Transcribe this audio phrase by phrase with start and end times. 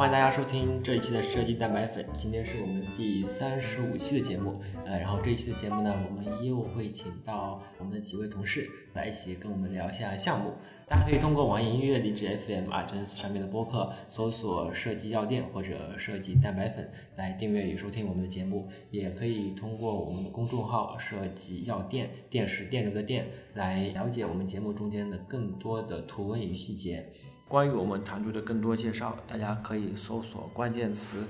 [0.00, 2.02] 欢迎大家收听这一期的设计蛋白粉。
[2.16, 10.54] 今天是我们第三十五期的节目，呃，然后这一期的节目呢，我们又会请到我们的几位同事来一起跟我们聊一下项目。
[10.88, 27.06] 大家可以通过网易音乐、荔枝 FM、啊、原子上面的播客搜索“设计药店”或者“设计蛋白粉”来订阅与收听我们的节目，也可以通过我们的公众号“设计药店”（电视电流的电）来了解我们节目中间的更多的图文与细节。
[27.50, 31.26] 关于我们团队的更多介绍，大家可以搜索关键词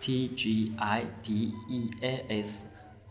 [0.00, 2.66] T G I D E A S，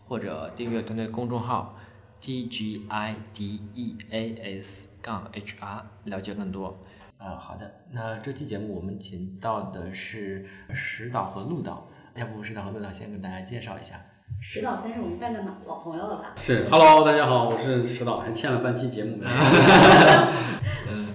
[0.06, 1.78] 或者订阅团队公众号
[2.20, 6.78] T G I D E A S 杠 H R，了解更多。
[7.16, 14.04] 啊，好的，那这期节目我们请到的是石导和陆导，要不石导和陆导先跟大家介绍一下。
[14.38, 16.34] 石导算是我们半个老老朋友了吧？
[16.40, 19.18] 是，Hello，大家好，我是石导，还欠了半期节目。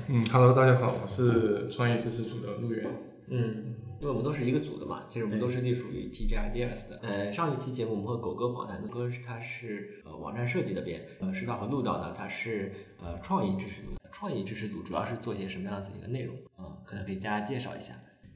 [0.07, 2.85] 嗯，Hello，大家好，我是创业知识组的陆源。
[3.27, 6.99] 嗯，因为我们都是一个组的嘛，其实我们都是隶属于 TG Ideas 的。
[7.01, 13.99] 呃，上一期节目我们和狗哥访谈，狗哥是他是呃网站设计那边，呃，石导和陆导呢他是呃创意知识组的。
[14.11, 16.35] 创意知识组主要是做些什么样子一个内容？
[16.59, 17.93] 嗯，可能可以大家介绍一下。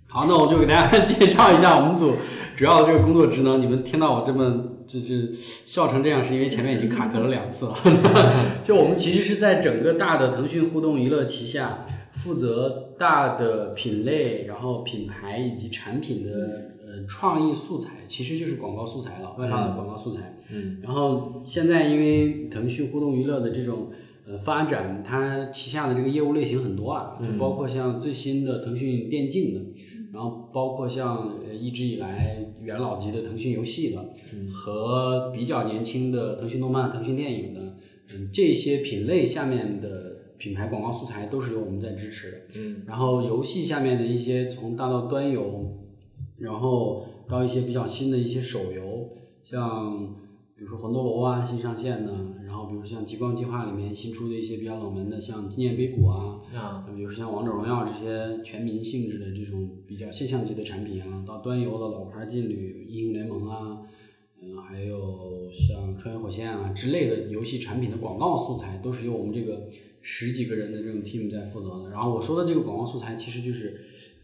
[0.07, 2.15] 好，那我就给大家 介绍一下我们组
[2.57, 3.61] 主要的这个工作职能。
[3.61, 7.75] 你们听到我这么就是笑成这样，是因为前面已经卡壳了两次了。
[8.65, 20.39] 就我们其实是在整个大的腾讯互动娱乐旗下，负责大的品类、然后品牌以及产品的呃创意素材，其实就是广告素材了，外发的广告素材。
[20.51, 20.79] 嗯。
[20.81, 23.91] 然后现在因为腾讯互动娱乐的这种
[24.27, 29.59] 呃发展，它旗下的这个业务类型很多啊，就包括像最新的腾讯电竞的。
[30.11, 34.09] 然后包括像呃一直以来元老级的腾讯游戏的，
[34.51, 37.77] 和比较年轻的腾讯动漫、腾讯电影的，
[38.13, 42.37] 嗯，这些品类下面的品牌广告素材都是由我们在支持的。
[42.55, 45.77] 嗯，然后游戏下面的一些从大到端游，
[46.37, 49.09] 然后到一些比较新的一些手游，
[49.43, 50.15] 像
[50.55, 52.11] 比如说魂斗罗啊新上线的，
[52.47, 56.38] 然后比如像极光计划里面新出的一些比较冷门的，像纪念碑谷啊。
[56.55, 63.77] 啊，比如说像王者荣耀这些全民性质的这种比较现象级的产品啊，到端游的老牌劲旅、英雄联盟啊，
[64.41, 69.69] 嗯，还有像穿越火线啊之类的游戏产品的广告素材，都是由我们这个
[70.01, 71.91] 十几个人的这种 team 在负责的。
[71.91, 73.79] 然后我说的这个广告素材，其实就是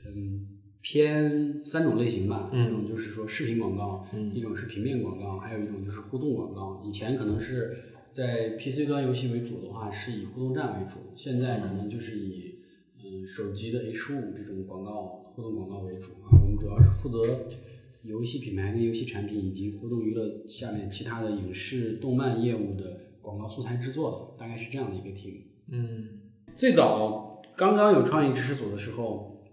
[0.08, 0.48] 嗯
[0.82, 6.82] 偏三种类型吧，一种就是说视频广告，一种是平面广告，还有一种就是互动广告。
[6.84, 7.92] 以前可能是。
[8.16, 11.12] 在 PC 端游戏为主的话，是以互动站为主。
[11.18, 12.60] 现在可能就是以
[13.04, 16.32] 嗯手机的 H 五这种广告互动广告为主啊。
[16.32, 17.46] 我们主要是负责
[18.04, 25.42] 游戏品牌跟游戏产品以及互动娱乐下面其他的影视动漫业务的广告素材制作，大概是这样的一个 team。
[25.70, 26.22] 嗯，
[26.56, 29.44] 最早刚刚有创意知识组的时候，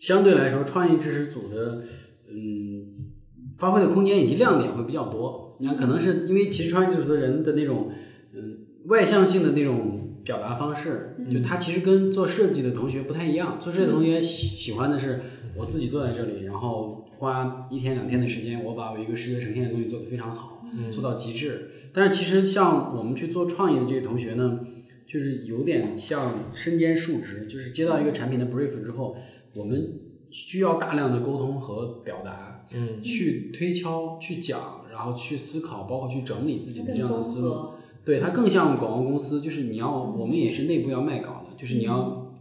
[0.00, 1.84] 相对来说创意知识组的
[2.28, 3.12] 嗯
[3.56, 5.48] 发挥的空间以及亮点会比较多。
[5.60, 7.92] 你看，可能是因为其实创意组的人的那种。
[8.34, 8.56] 嗯
[8.86, 13.58] 外向性的那种表达方式，就他其实跟做设计的同学不太一样。
[13.60, 15.20] 做设计的同学喜喜欢的是
[15.54, 21.70] 我自己坐在这里，然后花一天两天的时间，我把我一个视觉呈现的东西做得非常好，做到极致。
[21.92, 24.60] 但是其实像我们去做创意的这些同学呢，
[25.06, 29.14] 就是有点像身兼数职，就是接到一个产品的 brief 之后，
[29.54, 30.00] 我们
[30.30, 37.70] 需要大量的沟通和表达，嗯，去推敲、去讲，然后去思考，包括去整理自己的这样的思路。
[38.04, 42.32] 对它更像广告公司，就是你要，我们也是内部要卖稿的，就是你要，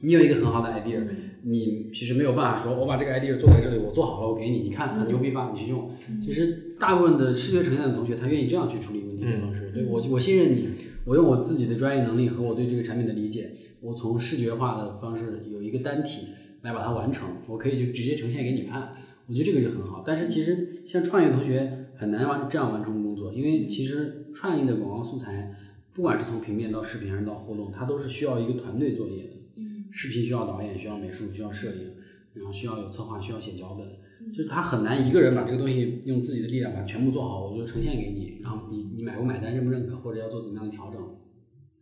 [0.00, 1.02] 你有一个很好的 idea，
[1.42, 5.90] 你其实没有办法说，我把这个 idea 做在这里，我做好了，我给你，你看很牛逼吧，你去用。
[6.24, 9.70] 其实大部分的视觉呈现的同学，他愿意这样去处理问题的方式。
[9.74, 10.68] 对我，我信任你，
[11.04, 16.28] 我用我自己的专业能力和我对这个产品的理解，我从视觉化的方式有一个单体
[16.62, 18.92] 来把它完成，我可以就直接呈现给你看。
[19.28, 20.02] 我觉得这个就很好。
[20.06, 24.24] 但是其实像创业同学很难完这样完成工作，因为其实。
[24.34, 25.52] 创意的广告素材，
[25.92, 29.62] 不管是从平面到视频还是到互动，它都是需要一个团队作业的。
[29.90, 31.94] 视频需要导演，需要美术，需要摄影，
[32.34, 33.84] 然后需要有策划，需要写脚本。
[34.32, 41.02] 就是他很难一个人把这个东西用自己的力量把它全部做好，我就呈现给你，然后你你买不买单，认不认可，或者要做怎么样的调整。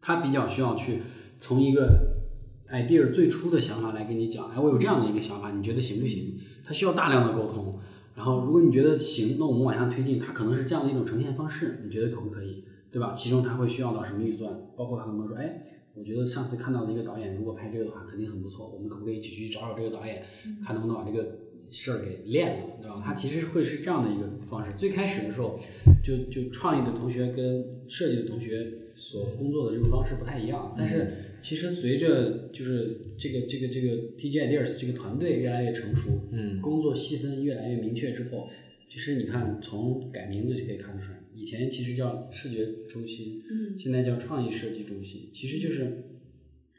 [0.00, 1.00] 他比较需要去
[1.36, 2.22] 从一个
[2.70, 6.38] idea 最初的想法来跟你讲，哎，我有这样的一个想法，你觉得行不行？
[6.66, 7.78] 他需要大量的沟通。
[8.16, 13.12] 然后，如果你觉得行，那我们往下推进，它可能是这样的一种呈现方式，你觉得可不可以，对吧？
[13.12, 14.50] 其中它会需要到什么预算？
[14.74, 15.62] 包括他可能说，哎，
[15.94, 20.22] 我觉得上次看到的一个导演，如果拍这个的话，肯定很不错，我们可不可以一起去找找这个导演，
[20.64, 23.02] 看能不能把这个事儿给练了，对吧？
[23.04, 24.72] 它其实会是这样的一个方式。
[24.78, 25.60] 最开始的时候，
[26.02, 38.48] 就就创意的同学跟设计的同学所工作的这个方式不太一样，但是其实随着就是这个这个这个 TG Ideas 这个团队越来越成熟，嗯工作细分越来越明确之后，
[38.88, 46.04] 其实你看从改名字就可以看得出来，以前其实叫视觉中心，嗯现在叫创意设计中心，其实就是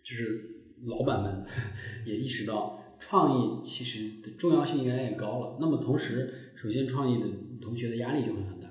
[0.03, 0.49] 就是
[0.83, 1.45] 老板们
[2.05, 5.57] 也意识到创意其实的重要性越来越高了。
[5.61, 7.27] 那么同时，首先创意的
[7.61, 8.69] 同学的压力就会很大，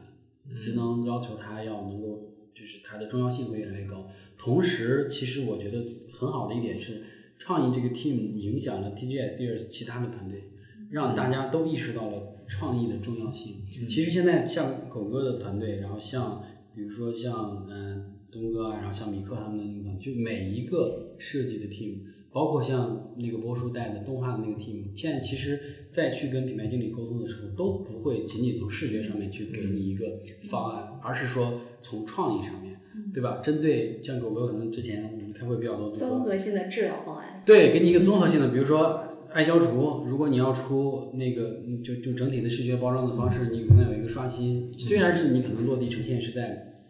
[0.54, 2.25] 只能要求他要能够
[2.66, 4.10] 就是它的重要性会越来越高。
[4.36, 7.00] 同时，其实我觉得很好的一点是，
[7.38, 10.50] 创意这个 team 影响了 TGS Dears 其他的团队，
[10.90, 13.58] 让大家都意识到了创意的重要性。
[13.88, 16.42] 其实现在像狗哥的团队，然后像
[16.74, 22.00] 比如说像嗯、东哥啊，然后像米克他们的那个就每一个设计的 team，
[22.36, 30.04] 包括像那个波叔带的动画的那个 team，现在其实再去跟品牌经理沟通的时候，都不会仅仅从视觉上面去给你一个
[30.50, 32.78] 方案，而是说从创意上面，
[33.14, 33.40] 对吧？
[33.42, 37.42] 针对像狗哥可能之前我们开会比较多，综合性的治疗方案。
[37.46, 39.00] 对，给你一个综合性的，比如说
[39.32, 46.82] 爱消除，如果你要出那个嗯就就整体的视觉包装的方式，你可能有一个刷新，虽然是你可能落地呈现是在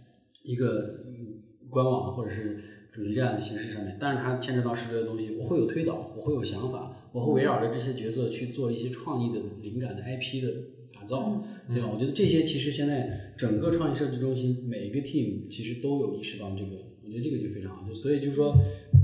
[0.43, 1.39] 一个嗯
[1.71, 2.65] 官网或者是
[2.97, 10.51] 主题站的形式上面，但是它牵扯到视觉的东西，我会有推导，我会有想法，我会围绕着这些角色去做一些创意的灵感的 IP 的
[10.95, 11.91] 打造，对吧？
[11.93, 18.57] 我觉得这些其实现在整个创意设计中心每一个 team 其实都有意识到这个，我觉得这个就非常好，就所以就是说。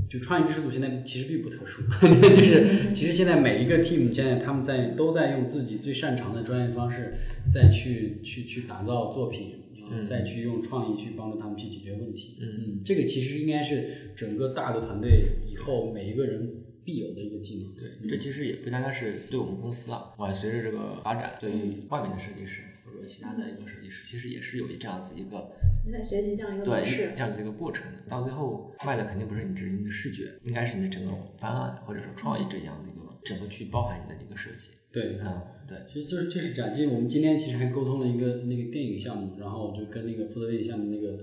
[0.09, 7.15] 就创意知识组现在其实并不特殊， 就是其实现在每一个 team 现在他们在都在用自己最擅长的专业方式
[7.49, 9.62] 再去去去打造作品，
[10.01, 12.37] 再去用创意去帮助他们去解决问题。
[12.41, 17.73] 嗯嗯，这个其实应该是整个大的团队以后每一个人必有的一个技能。
[17.75, 25.51] 对，这其实也不单单是对我们公司啊，我随着这个发展，对于外面的设计师或者说其他的一个设计师，其实也是有这样子一个
[25.85, 27.85] 你在学习这样一个模对式这，样子一个过程。
[28.07, 34.71] 到最后卖的肯定不是你只是你的视觉，应该是你的整个方案或者说创意这样的一个整个去包含你的一个设计。
[34.91, 36.73] 对，嗯，对，其实就是就是这样。
[36.73, 41.19] 其实我们今天其实还沟通了一个那个电影项目，然后我就跟那个负责电影项目那个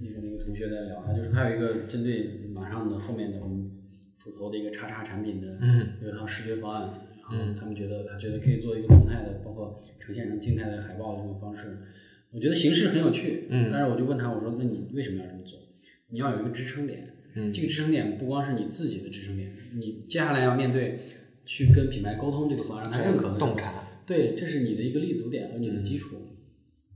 [0.00, 3.70] 那个那个同学在聊，他就是他有一个针对马上的后面的我们
[4.18, 6.82] 主投的一个叉叉产品的嗯有一套视觉方案，
[7.16, 11.78] 然后嗯他们觉得他觉得可以做一个动态的，包括呈现成静态的海报的这种方式。
[12.32, 15.58] 我觉得形式很有趣，嗯但是我就问他，我说那你为什么要这么做？
[16.10, 21.00] 你要有一个支撑点，嗯这个支撑点不光是你自己的支撑点，你接下来要面对
[21.44, 23.79] 去跟品牌沟通这个方案，让他认可的洞察，
[24.10, 26.16] 对，这是你的一个立足点和你的基础，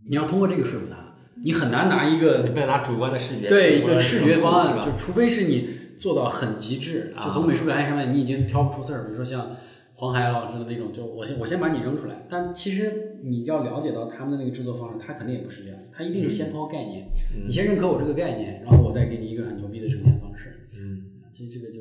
[0.08, 1.14] 你要通过这个说服他，
[1.44, 9.56] 你很难拿一个你不能拿主观的视觉，对一个视觉方案，吧就除非是你做到很极致，啊就从美术表现上面你已经挑不出刺儿，比如说像
[9.93, 17.46] 黄海老师的那种，就我先我先把你扔出来，但其实你要了解到他们的那个制作方式，他肯定也不是这样，他一定是先抛概念，嗯。
[17.46, 21.22] 你先认可我这个概念，然后我再给你一个很牛逼的呈现方式，嗯。
[21.32, 21.81] 这这个就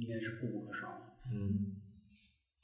[0.00, 1.36] 应该是必不可少的。
[1.36, 1.75] 嗯。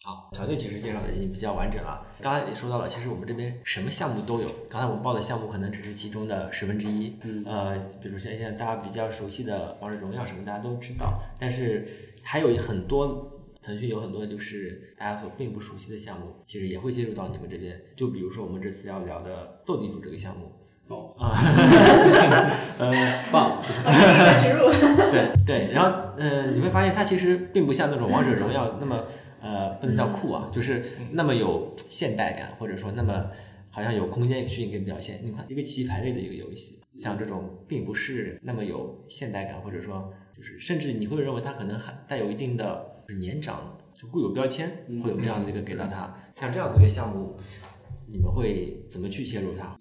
[0.05, 2.05] 好，团队其实介绍的已经比较完整了。
[2.21, 4.49] 刚才也说到了，其实我们这边什么项目都有。
[4.69, 7.17] 刚才我们报的项目可能只是其中的十分之一。
[7.23, 11.87] 嗯呃，比如像现在大家比较熟悉的《王者荣耀》什么，大家都知道，但是
[12.21, 13.31] 还有很多
[13.63, 17.81] 腾讯有很多就是大家所并不熟悉的项目，其实也会接入到你们这边。
[17.97, 20.51] 就比如说我们这次要聊的斗地主这个项目，
[20.89, 21.31] 哦啊，
[22.79, 23.63] 呃，棒，
[24.43, 24.69] 植入。
[25.13, 29.05] 对对，然后呃，你会发现它其实并不像那种王者荣耀那么
[29.43, 33.31] 呃，不能叫酷啊，就是那么有现代感，或者说那么
[33.71, 35.21] 好像有空间去给你表现。
[35.25, 46.17] 你看一个棋牌类的一个游戏，像这种并不是那么有现代感，或者说就是甚至你会认为它可能还带有一定的年长，就固有标签，会有这样的一个给到它。
[46.39, 47.37] 像这样子一个项目，
[48.09, 49.77] 你们会怎么去切入它？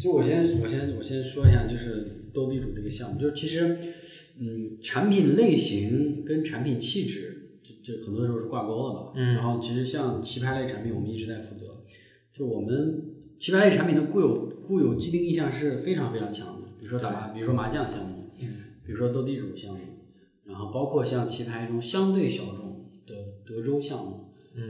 [0.00, 3.78] 就我先我先我先说一下，就是斗地主这个项目，就是其实，
[4.40, 7.33] 嗯，产品类型跟产品气质，
[7.84, 9.12] 就就很多时候是挂钩的吧。
[9.14, 11.84] 嗯然后其实像棋牌类产品，我们一直在负责。
[12.32, 13.04] 就我们
[13.38, 18.30] 棋牌类产品的固有固有既定印象是非常非常强的，比如说打麻，比如说麻将项目，
[18.84, 19.80] 比如说斗地主项目，
[20.44, 23.14] 然后包括像棋牌中相对小众的
[23.46, 24.20] 德州项目。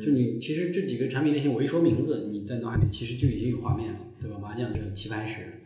[0.02, 4.38] 就你其实这几个产品类型，我一说名字，你在脑海里其实就已经有画面了，对吧？
[4.38, 5.61] 麻将就是棋牌室，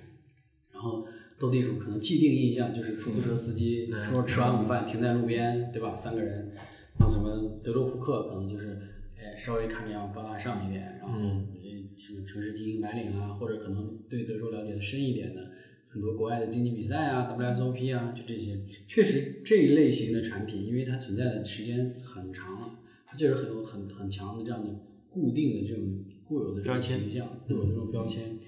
[0.72, 1.06] 然后
[1.38, 5.94] 斗地主可能既定印象就是出租车司机嗯说吃完午饭停在路边，对吧？
[5.94, 6.50] 三个人，
[6.98, 8.78] 然后什么德州扑克可能就是，
[9.16, 11.46] 哎，稍微看着要高大上一点，然后嗯。
[11.54, 15.50] 呃什么城市精英白领啊，或者可能对德州了解的深一点的，
[15.88, 24.70] 很多国外的竞技比赛啊，WSOP 啊，就这些，确实这一类型的产品，因为它存在的时间很长了，它就是很有很很强的这样的
[25.10, 28.38] 固定的这种固有的这种形象，固有的这种标签。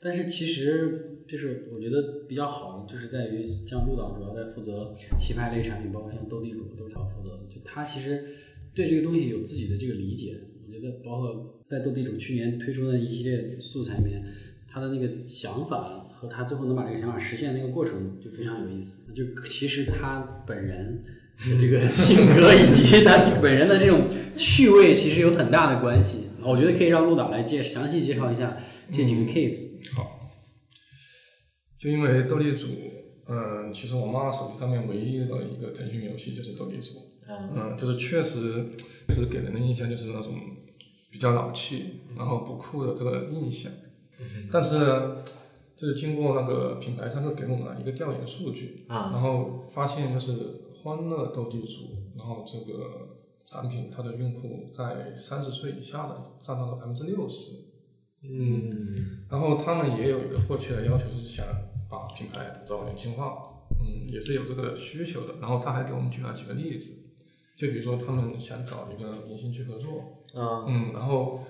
[0.00, 8.24] 但是其实就是我觉得比较好的，就是在于像陆导主要在负责棋牌类产品，包括像斗地主都是他负责的，就他其实
[8.74, 10.36] 对这个东西有自己的这个理解。
[10.66, 14.22] 我觉得包括在斗地主去年推出的一系列素材里面，
[14.68, 19.00] 他的那个想法和他最后能把这个想法实现那个过程就非常有意思。
[19.14, 21.04] 就其实他本人
[21.38, 24.02] 的这个 性格以及他本人的这种
[24.36, 26.24] 趣味，其实有很大的关系。
[26.42, 28.56] 我觉得可以让陆导来介详细介绍一下
[28.90, 29.73] 这几个 case。
[31.84, 32.68] 就因为斗地主，
[33.26, 36.98] 嗯，其实我妈手机上面唯一的一个腾讯游戏就是斗地主，
[37.28, 38.70] 嗯，就是确实，
[39.06, 40.32] 就是给人的印象就是那种
[41.10, 43.70] 比较老气，然后不酷的这个印象。
[44.50, 44.78] 但是，
[45.76, 50.32] 就是经过那个品牌上次给我们一个调研数据，啊然后发现就是
[50.82, 51.82] 欢乐斗地主，
[52.16, 57.63] 然后这个产品它的用户在三十岁以下的占到了百分之六十，
[58.28, 61.46] 嗯，然后他们也有一个迫切的要求是想。
[61.86, 63.36] 把品牌打造年轻化，
[63.78, 65.34] 嗯，也是有这个需求的。
[65.40, 66.92] 然后他还给我们举了几个例子，
[67.54, 71.44] 就比如说他们想找一个明星去合作，啊，嗯，然后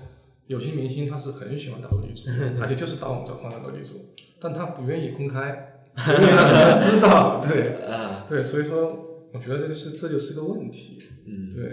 [0.47, 2.29] 有些明星他是很喜欢打斗地主，
[2.61, 3.95] 而且就是打我们这欢乐斗地主，
[4.39, 11.65] 但他不愿意公开，不愿意让大家知道， 对，啊，对，所以说我觉得这就是这就是个问题，嗯，对，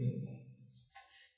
[0.00, 0.20] 嗯，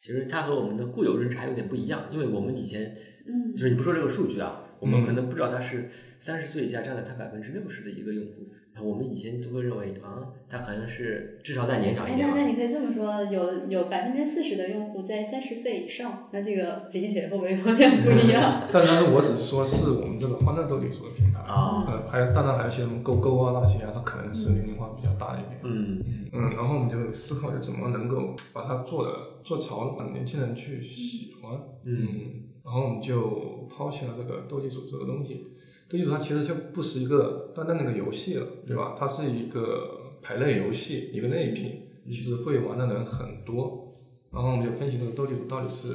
[0.08, 2.96] 其实它和我们的固有认知还有点不一样，因为我们以前，
[3.26, 4.64] 嗯，就是你不说这个数据啊。
[4.80, 8.47] 我们可能不知道它是三十岁以下占了它百分之六十的一个用户，
[8.82, 12.28] 我们以前都会认为啊，他可能是至少在年长一点。
[12.28, 18.68] 那那你可以这么说，有有百分之四十的用户在三十岁以上，那这个理解会不会有点不一样？
[18.72, 25.60] 但但是我只是说是我们这个欢乐斗地主的平台啊，呃，还有当然还有些什么勾勾啊那些啊，它可能是年龄化比较大一点。
[25.64, 31.58] 嗯嗯，然后我们就思考着怎么能够把它做的做潮，让年轻人去喜欢。
[31.84, 32.44] 嗯。
[32.64, 35.42] 然后我们就抛弃了这个斗地主这个东西，
[35.88, 38.94] 斗地主它其实就不是一个单单的一个游戏了，对吧？
[38.96, 43.96] 它是一个牌类游戏，一个类品，其实会玩的人很多。
[44.30, 45.88] 然后我们就分析这个斗地主到底是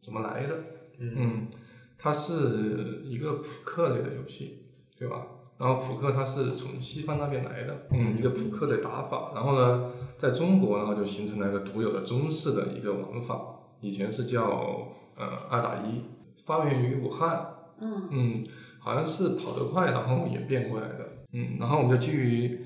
[0.00, 0.54] 怎么来的，
[0.98, 1.48] 嗯，
[1.96, 4.66] 它是一个扑克类的游戏，
[4.98, 5.26] 对吧？
[5.58, 9.32] 然后扑克它是从西方那边来的，嗯，一个扑克的打法。
[9.34, 13.40] 然后呢，在中国然后就形成了一个独有的中式的一个玩法。
[13.80, 16.02] 以前是叫呃二打一，
[16.42, 17.46] 发源于武汉，
[17.80, 18.44] 嗯嗯，
[18.84, 22.60] 好像是跑得快，然后演变过来的，嗯，然后我们就基于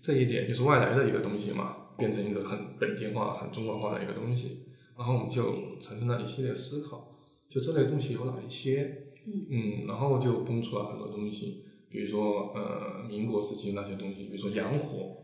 [0.00, 4.66] 这一点，就是外来的一个东西嘛，变成一个很本地化、很中国化的一个东西，
[4.96, 15.16] 然后我们就产生了一系列思考，就这类东西有哪一些，嗯，然后就蹦出来很多东西，比如说呃民国时期那些东西，比如说洋火，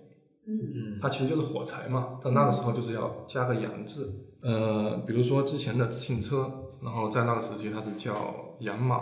[0.46, 0.58] 嗯。
[0.58, 4.26] 嗯，它其实就是火柴嘛，但那个时候就是要加个洋字。
[4.42, 6.50] 呃，比如说之前的自行车，
[6.82, 8.96] 然后在那个时期它是叫洋马，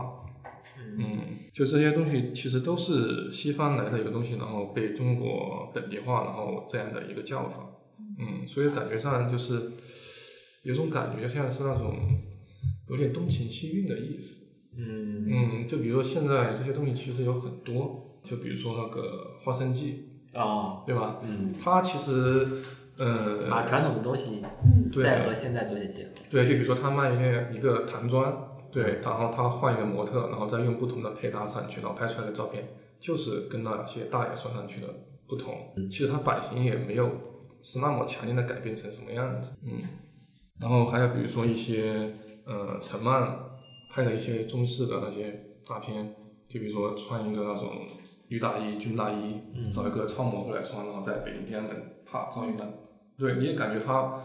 [0.99, 1.19] 嗯，
[1.53, 7.67] 就这些东西其实都是西方来的一个东西，然后被中国本地化，然后这样的一个叫法，
[8.19, 9.71] 嗯，所以感觉上就是
[10.65, 11.97] 有种感觉，像是那种
[12.89, 14.43] 有点东情西韵的意思，
[14.77, 21.21] 嗯嗯，就比如说现在这些东西其实有很多，就比如说那个花生记啊，对吧？
[21.23, 22.47] 嗯，它其实。
[23.01, 24.43] 呃，把传统的东西
[24.93, 26.11] 再和现在做一些结合。
[26.29, 32.69] 对，就比如说他卖一个一个唐装，对，然后他换一个模特，然后再用不同的配搭上去，然后拍出来的照片
[33.01, 34.89] 就是跟那些大爷穿上去的
[35.27, 35.73] 不同。
[35.91, 37.11] 其实它版型也没有
[37.63, 39.57] 是那么强烈的改变成什么样子。
[39.65, 39.83] 嗯，
[40.61, 42.13] 然后还有比如说一些
[42.45, 43.39] 呃陈曼
[43.91, 46.15] 拍的一些中式的那些大片，
[46.49, 47.71] 就比如说穿一个那种
[48.29, 52.71] 女大衣、军大衣，找一个超模过来穿，然后在北京天安门啪照一张。
[53.17, 54.25] 对，你也感觉他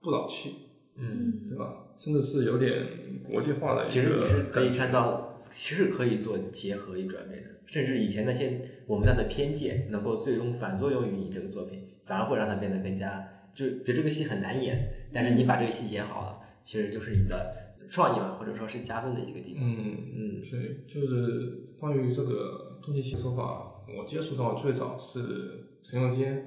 [0.00, 1.81] 不老气，嗯，对吧？
[1.94, 2.86] 甚至是有点
[3.22, 3.86] 国际化的。
[3.86, 19.62] 其实你是可以看到，其实可以做结合与转变的，甚至以前那些我们家的偏见，能够最终反作用于你这个作品，反而会让它变得更加就，比如这个戏很难演，但是你把这个戏演好了，其实就是你的创意嘛，或者说是加分的一个地方。
[19.62, 26.46] 嗯嗯，所以，就是关于这个中戏手法，我接触到最早是陈永坚，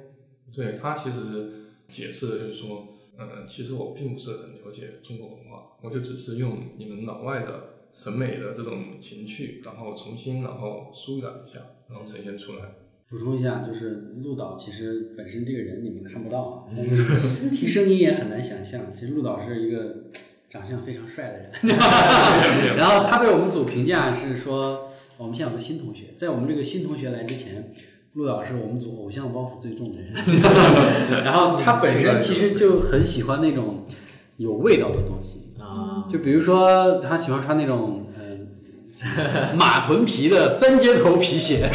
[0.54, 1.62] 对他其实。
[1.88, 12.62] 解释的就是说，嗯，其实我并不是很了解中国文化，我就只是用你们老外的审美的这种情趣，然后重新然后梳理一下，然后呈现出来。
[13.08, 16.68] 补充一下，就是陆导其实本身这个人你们看不到啊，
[17.56, 18.94] 听声音也很难想象。
[18.94, 20.08] 其实陆导是一个
[20.50, 21.78] 长相非常帅的人，
[22.76, 27.72] 然后他被我们组评价是说，我们现在有个新同学，在我们这个新同学来之前。
[28.16, 30.14] 陆导是我们组偶像包袱最重的人，
[31.26, 33.84] 然后他本身其实就很喜欢那种
[34.38, 38.48] 有味道的东西，啊，就比如说他喜欢穿那种嗯
[39.58, 41.70] 马臀皮的三接头皮鞋，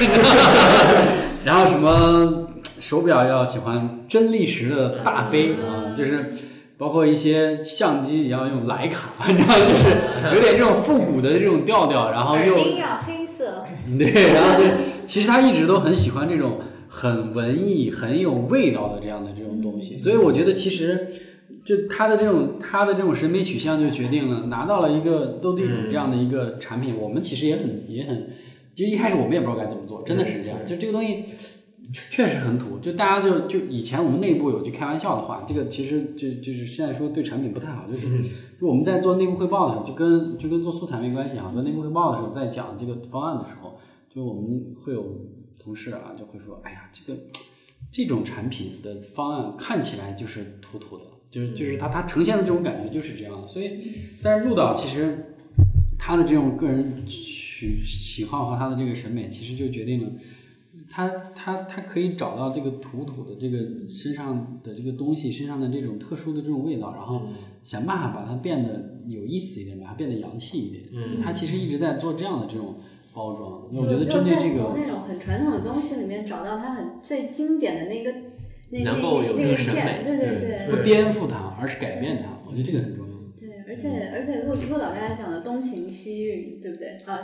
[1.45, 2.49] 然后什么
[2.81, 6.33] 手表要喜欢真力时的大飞啊，就是
[6.79, 13.63] 包括一些相机也要用徕卡， 你知道就是有点这种复古的这种调调，然后又要黑色，
[13.99, 14.65] 对，然后就
[15.11, 21.09] 其实他一直都很喜欢这种很文艺、很有味道的这样的这种东西，所以我觉得其实。
[21.63, 26.97] 就他的这种他的这种审美取向，就决定了拿到了一个斗地主这样的一个产品。
[26.99, 28.31] 我们其实也很也很，
[28.75, 30.59] 其实一开始我们也不知道该怎么做，真的是这样。
[30.67, 31.23] 就这个东西
[31.93, 38.07] 确实很土，就大家就就以前我们内部有句开玩笑的话，这个其实就就是现在说对产品不太好，就是
[38.59, 41.51] 就我们在做内部汇报的时候，就跟就跟做素材没关系啊。
[41.53, 43.79] 做内部汇报的时候，在讲这个方案的时候，
[44.15, 45.27] 就我们会有
[45.59, 47.21] 同事啊，就会说，哎呀，这个
[47.93, 51.05] 这种产品的方案看起来就是土土的。
[51.31, 53.79] 就是就是他他呈现的这种感觉就是这样的，所以，
[54.21, 55.37] 但是陆导其实
[55.97, 60.11] 他的这种个人喜喜好和他的这个审美，其实就决定了
[60.89, 67.29] 他他他可以找到这个土土的这个身上的这个东西身上的这种特殊的这种味道，然后
[67.63, 70.83] 想办法把它变得有意思一点，把它变得洋气一点。
[70.93, 72.81] 嗯，他其实一直在做这样的这种
[73.13, 73.69] 包装。
[73.73, 78.15] 我觉得针对这个那种很传统的东西里面找到它很最经典的那个。
[78.73, 83.15] 能够有这个审美，对对对，不颠覆它，而是改变它，我觉得这个很重要。
[83.41, 87.19] 对，而且而且陆陆老刚才讲的东情西韵，对不对啊？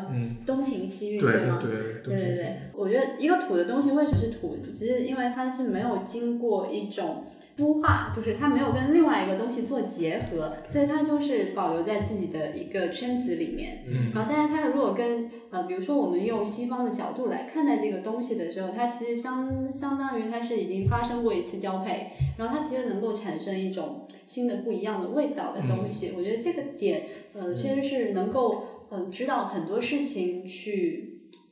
[0.45, 1.61] 东情西韵，对吗？
[1.63, 1.71] 对
[2.03, 4.57] 对对对，我觉得一个土的东西为什么是土？
[4.73, 7.27] 其实因为它是没有经过一种。
[7.57, 13.83] 孵化就是它没有跟另外一个东西做结合，所以它就是保留在自己的一个圈子里面。
[13.87, 26.13] 嗯，然后但是它如果跟呃，比如说我们用西方的角度来看待这个东西的时候，它其实相相当于它是已经发生过一次交配，然后它其实能够产生一种新的不一样的味道的东西。
[26.15, 31.06] 我觉得这个点，呃，确实是能够嗯知道很多事情去。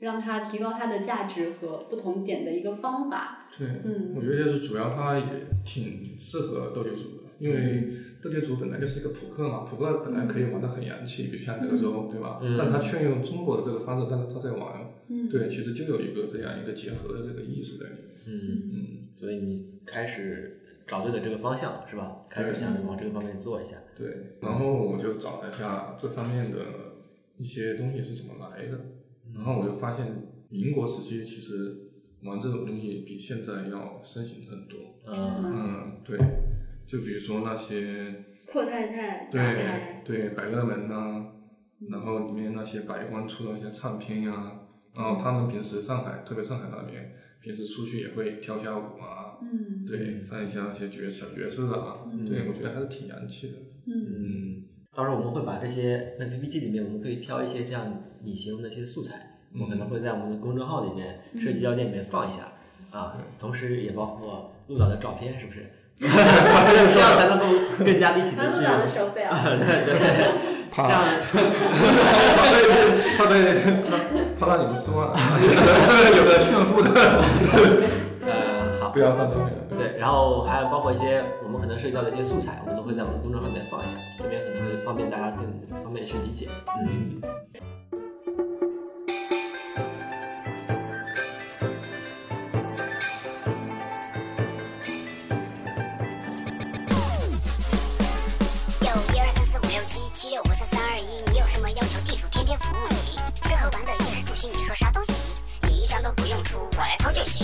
[0.04, 3.49] 让它提高它的价值和不同点的一个方法。
[3.56, 5.25] 对，嗯，我觉得就是主要它也
[5.64, 7.88] 挺适合斗地主的，因为
[8.22, 12.38] 斗地主本来就是一个扑克嘛，扑克本来可以玩的很洋气，比如像德州，对吧？
[12.42, 12.57] 嗯。
[12.59, 18.02] 但他却用中国的这个方式但是他在玩，嗯，对，其实就有一个这样一个结合的这个意思在里面。
[18.26, 19.05] 嗯嗯。
[19.14, 22.20] 所以你开始找对了这个方向，是吧？
[22.29, 23.76] 开始想往这个方面做一下。
[23.96, 26.59] 对，然后我就找了一下这方面的
[27.38, 28.79] 一些东西是怎么来的。
[29.35, 30.07] 然后我就发现，
[30.49, 31.77] 民国时期其实
[32.23, 34.79] 玩这种东西比现在要盛行很多。
[35.07, 36.18] 嗯，对，
[36.87, 41.27] 就比如说那些阔太太，对对，百乐门呐，
[41.90, 44.61] 然后里面那些白光出的一些唱片呀，
[44.97, 51.92] 然后他们平时上海，特别上海那边，平时出去也会跳下舞啊，嗯，对，放一下那些角小爵士啊，
[52.27, 53.55] 对我觉得还是挺洋气的。
[53.87, 54.54] 嗯，
[54.94, 58.02] 到时候我们会把这些那 PPT 里面，我们可以挑一些这样。
[58.26, 62.44] 你形容的那些素材，我可能会在我们的公众号里面、设计药店里面放一下
[62.90, 65.70] 啊，同时也包括陆导的照片，是不是？
[66.00, 67.44] 这样才能够
[67.85, 68.61] 更加立体的去。
[68.61, 69.30] 陆导的手表。
[69.44, 69.94] 对对。
[70.74, 71.04] 这样。
[73.18, 73.35] 怕被
[74.40, 75.14] 怕怕你不失望，
[75.87, 76.88] 这个有个炫富的。
[78.94, 79.52] 不要放照片。
[79.76, 85.44] 对，然后还有包括一些我们可能涉及到的一些素材，我们都会在我们的公众号里面放一下，这边可能会方便大家更
[85.83, 86.48] 方便去理解。
[86.78, 87.20] 嗯。
[99.44, 101.22] 四五、六、七、七、六、五、四、三、二、一。
[101.33, 102.22] 你有可能就是往那
[106.76, 107.40] 百分之四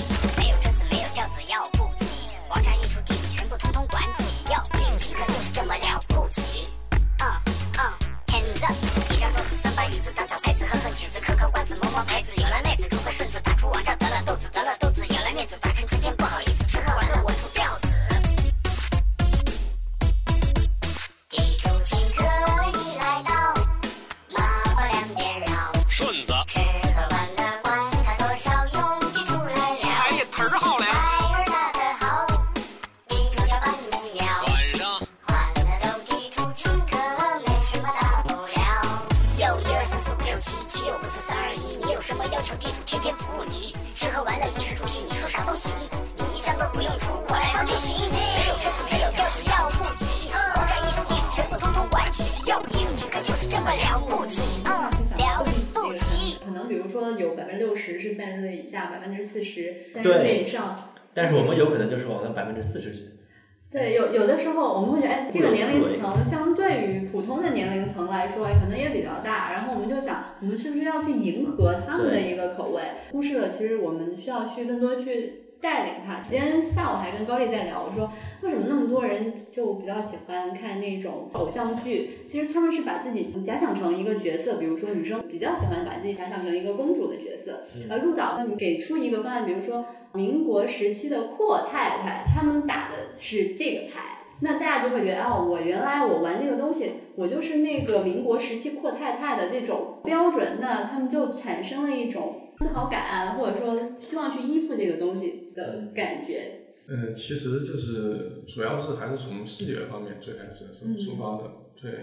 [66.25, 69.53] 相对于普通的年龄层来说，可能也比较大。
[69.53, 75.45] 然后我们就想，我们是不是要去迎合他们的一个口味，忽视了其实我们需要去更多去。
[75.63, 76.21] 带领他。
[76.21, 82.21] 今天下午还跟高丽在聊，我说为什么那么多人就比较喜欢看那种偶像剧？
[82.27, 87.63] 其实他们是把自己假想成一个角色，比如说女生比较喜欢把自己假想成一个公主的角色。
[87.91, 94.20] 呃，陆导给出一个方案，比如说民国时期的阔太太，他们打的是这个牌。
[94.43, 106.61] 那大家就会觉得，哦，我原来我玩那个东西，我就是那个民国时期阔太太的这种标准，那他们就产生了一种自豪感，或者说希望去依附这个东西的感觉。
[106.89, 111.45] 嗯，其实就是主要是还是从视觉方面最开始是出发的，
[111.81, 112.01] 对，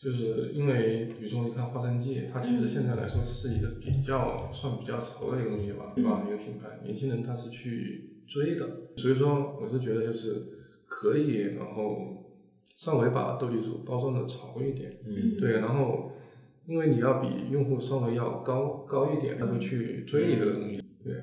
[0.00, 6.24] 就是因为比如说你看《花山记》，它其实现在来说是一个比较算比较潮的一个东西吧，对吧？
[6.26, 10.54] 一个品牌，年轻人他是去追的，所以说我是觉得就是。
[10.86, 12.24] 可以，然后
[12.74, 16.12] 稍微把斗地主包装的潮一点，嗯，对，然后
[16.66, 21.14] 因为你要比用户稍微要高高一点，他会去追你这个东西，对，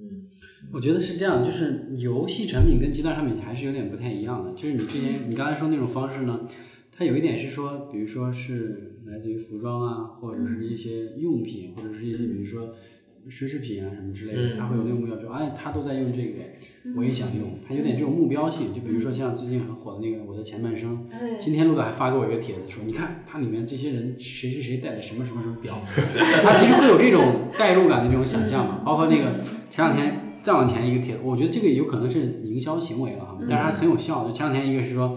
[0.00, 0.28] 嗯，
[0.72, 6.48] 我觉得是这样，就是游戏产品跟其他产品还是有点不太一样的，就是你之前你刚才说那种方式呢，
[6.92, 12.74] 它有一点是说，比如说是来自于服装啊，或者是一些用品，或者是一些比如说。
[13.28, 18.72] 奢侈品啊什么之类的，他会有那个目标，就哎，他都在用这个，我也想用，他有点这种目标性。
[18.72, 21.06] 就比如说像最近很火的那个《我的前半生》，
[21.38, 25.74] 今天陆导还发给我一个帖子，说你看它里面这些人谁谁谁戴的什么什么什么表，
[26.42, 28.82] 他其实会有这种代入感的这种想象嘛。
[28.84, 34.26] 包括那个前两天再往前一个帖子，我觉得这个有可能是营销行为了哈，但是它很有效。
[34.26, 35.16] 就前两天一个是说，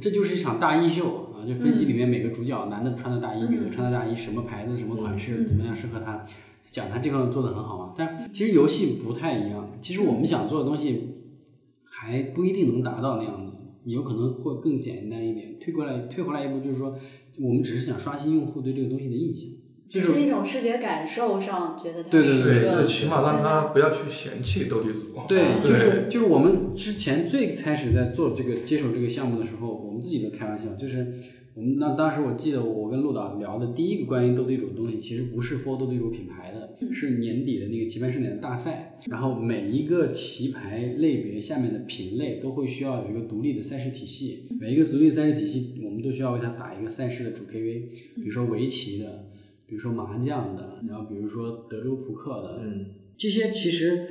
[0.00, 6.24] 这就是一场大衣秀啊，就分析里面每个主角，男的穿的大衣，女的穿的大衣，什么牌子，什么款式，怎么样适合他。
[6.72, 9.78] 讲他这个做的很好嘛，但其实游戏不太一样。
[9.82, 11.18] 其实我们想做的东西
[11.84, 13.52] 还不一定能达到那样的，
[13.84, 15.58] 有可能会更简单一点。
[15.60, 16.96] 退过来，退回来一步，就是说，
[17.38, 19.50] 我们只是想刷新用户对这个东西的印象，
[19.86, 25.00] 就是一种视觉感受上觉得对对对，就起码让他不要去嫌弃斗地主。
[25.28, 31.18] 对，就是就是我们之前最开始在做这个接手这个项目的时候，我们自己都开玩笑，就是。
[31.54, 38.98] 我们那当时我记得我跟陆导聊的第一个关于斗地主的东西，其实不是 for 斗地主品牌的，是年底的那个棋牌盛典的大赛。
[39.06, 47.82] 然后每一个棋牌类别下面的品类都会需要有一个独立的赛事体系，每一个独立赛事体系我们都需要为它打一个赛事的主 KV，
[48.16, 49.26] 比如说围棋的，
[49.66, 52.86] 比如说麻将的，然后比如说德州扑克的，嗯，
[53.18, 54.06] 这些其实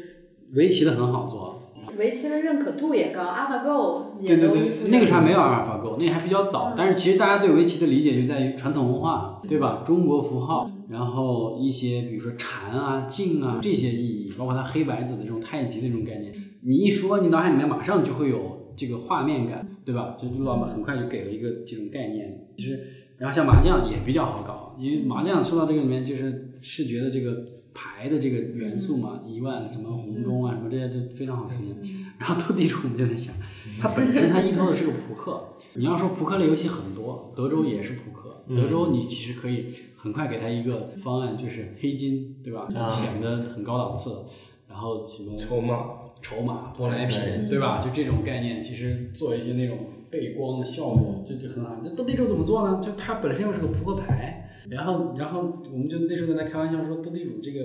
[0.53, 1.60] 围棋的很好做。
[1.97, 4.89] 围棋的认可度也高，AlphaGo 也对对对。
[4.89, 6.73] 那个时候还没有 AlphaGo，那还比较早。
[6.75, 9.83] 但是其实大家对围棋的理解就在于传统文化，对吧？
[9.85, 16.33] 中国符号，然后一些比如说禅啊、静啊这些意义，包括它黑白子的这种太极的这种概念。
[16.63, 20.15] 你一说，你脑海里面马上就会有这个画面感，对吧？
[20.21, 22.47] 就陆老板很快就给了一个这种概念。
[22.57, 22.79] 其实，
[23.17, 27.43] 然后像麻将也比较好搞，因为麻将说到这个里面就是视觉的这个。
[27.73, 31.75] 牌的这个元素嘛，一万什么红中啊，什么这些都非常好呈现。
[32.19, 33.33] 然后斗地主我们就在想，
[33.79, 35.43] 它本身它依托的是个扑克。
[35.73, 38.43] 你要说扑克类游戏很多，德州也是扑克。
[38.47, 42.67] 德州你其实可以很快给它一个方案，就是黑金，对吧？
[42.89, 44.25] 显得很高档次。
[44.67, 45.85] 然后什么筹码、
[46.21, 47.81] 筹码、舶来品，对吧？
[47.83, 49.77] 就这种概念，其实做一些那种
[50.09, 51.77] 背光的效果，就就很好。
[51.83, 52.81] 那斗地主怎么做呢？
[52.83, 54.50] 就它本身又是个扑克牌。
[54.69, 57.59] 然后，然后我们就那时候跟他开玩笑说，斗地主这个，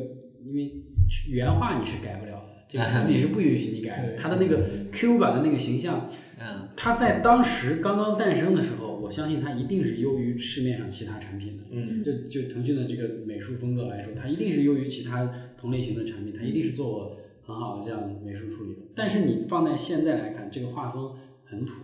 [0.45, 0.83] 因为
[1.29, 4.15] 原画你是改不了的，这个产品是不允许你改的。
[4.19, 6.09] 他的那个 Q 版的那个形象，
[6.41, 11.65] 嗯，他在当时刚刚诞生的时候，我相信它一定是优于市面上其他产品的。
[11.71, 18.81] 嗯，就就腾讯的这个美术风格来说，它一定是优于其他同类型的产品，它一定是做过很好的这样美术处理的。
[18.95, 21.13] 但是你放在现在来看，这个画风
[21.45, 21.75] 很土。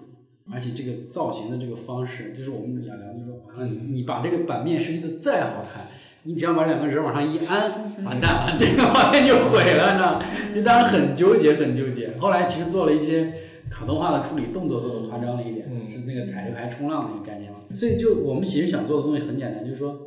[0.52, 5.86] 而且这个造型的这个方式，就是我们聊聊，就说，完了，你把这个版面设计的再好看，
[6.24, 7.70] 你只要把两个人往上一安，
[8.04, 10.26] 完蛋了，这个画面就毁了，你知道吗？
[10.54, 12.12] 你当时很纠结，很纠结。
[12.18, 13.32] 后来其实做了一些
[13.70, 17.58] 卡通化的处理，动作做的夸张了一点，是那个踩着牌冲浪那个概念嘛。
[17.74, 19.98] 所以就我们其实想做的东西很简单，就是说，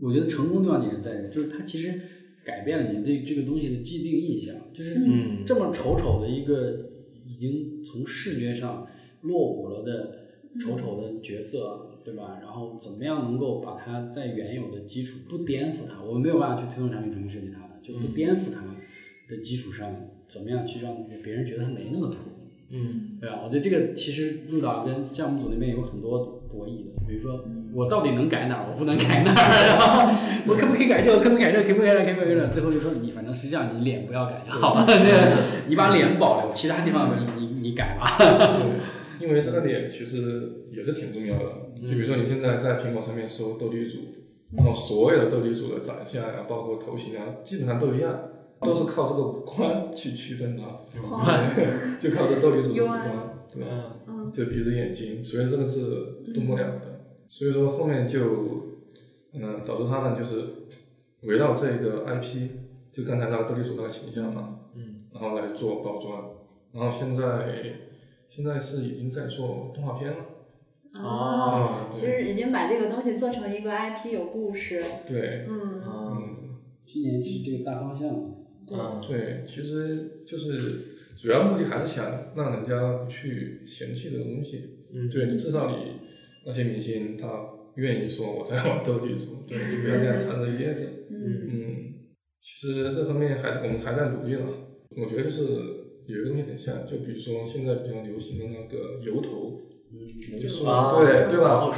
[0.00, 2.00] 我觉得成功地方也是在于，就是它其实
[2.44, 4.98] 改变了你对这个东西的既定印象，就是
[5.44, 6.88] 这么丑丑的一个，
[7.26, 8.86] 已经从视觉上。
[9.22, 10.12] 落伍了的
[10.60, 12.38] 丑丑的角色，对吧？
[12.40, 16.02] 然后怎么样能够把它在原有的基础不颠覆它？
[16.02, 18.62] 我们没有办法去推动产品重新设计它的，就不颠覆它
[19.28, 19.94] 的基础上，
[20.26, 22.18] 怎么样去让别人觉得它没那么土？
[22.70, 23.40] 嗯，对吧？
[23.44, 30.12] 我觉得这个其实入导跟项目组那边有很多博弈的，比如说我到底能改哪儿，我不能改哪儿，然后
[30.46, 34.86] 我可不可以改这个，可不可以改这个，可不可以改这个，可不可以改这个，最后就说你反正实际上你脸不要改就好了，
[35.66, 38.18] 你把脸保留，其他地方你你你改吧。
[38.18, 38.66] 对，
[39.20, 41.44] 因为这个点其实也是挺重要的。
[41.80, 43.98] 就比如说你现在在苹果上面搜斗地主，
[44.56, 48.18] 然后所有的斗地主的长相呀，包括头型啊，基本上都一样，
[48.60, 50.64] 都是靠这个五官去区分它。
[51.00, 51.50] 五官，
[52.00, 53.96] 就靠这斗地主的五官，对吧？
[54.32, 55.80] 就鼻子眼睛，所以这个是
[56.34, 57.00] 动不了的。
[57.28, 58.20] 所以说后面就，
[59.32, 60.44] 嗯，导致他们就是
[61.22, 62.48] 围绕这个 IP，
[62.92, 66.30] 就刚才那个斗地主那个形象嘛，嗯，然后来做包装，
[66.72, 67.20] 然后现在
[68.38, 70.16] 现在是已经在做动画片了。
[71.02, 74.80] 哦，其实已经把这个东西做成一个 IP，有故事。
[75.04, 78.08] 对，嗯嗯，今年是这个大方向。
[78.64, 80.82] 对，对，其实就是
[81.16, 84.86] 主要目的还是想让人家不去嫌弃这个东西。
[84.94, 85.98] 嗯，对，至少你。
[86.46, 87.26] 那些明星他
[87.74, 90.84] 愿意说我在玩斗地主，对，就不要这样藏着掖着。
[91.10, 91.92] 嗯，
[92.40, 94.46] 其实这方面还是我们还在努力了。
[94.96, 95.44] 我觉得就是
[96.08, 99.60] 有一个东西很像，就比如说现在比较流行的那个油头，
[99.92, 101.70] 嗯，就是对对吧？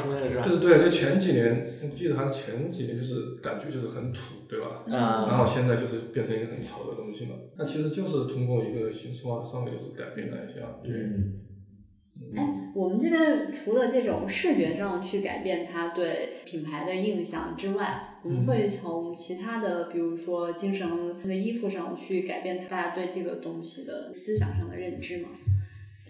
[0.43, 4.85] 就是对，就前几年我记得还是前几年，就是感觉就是很土，对吧？
[4.87, 5.27] 啊。
[5.29, 7.31] 然后现在就是变成一个很潮的东西了。
[7.59, 10.95] 那其实就是通过一个形式化的上面就是改变了一下，对。
[12.37, 20.89] 哎，我们这边除了这种视觉上去改变它对品牌的印象之外，我们会从其他的，比如说精神
[21.23, 25.29] 的衣服上去改变大家对这个东西的思想上的认知吗？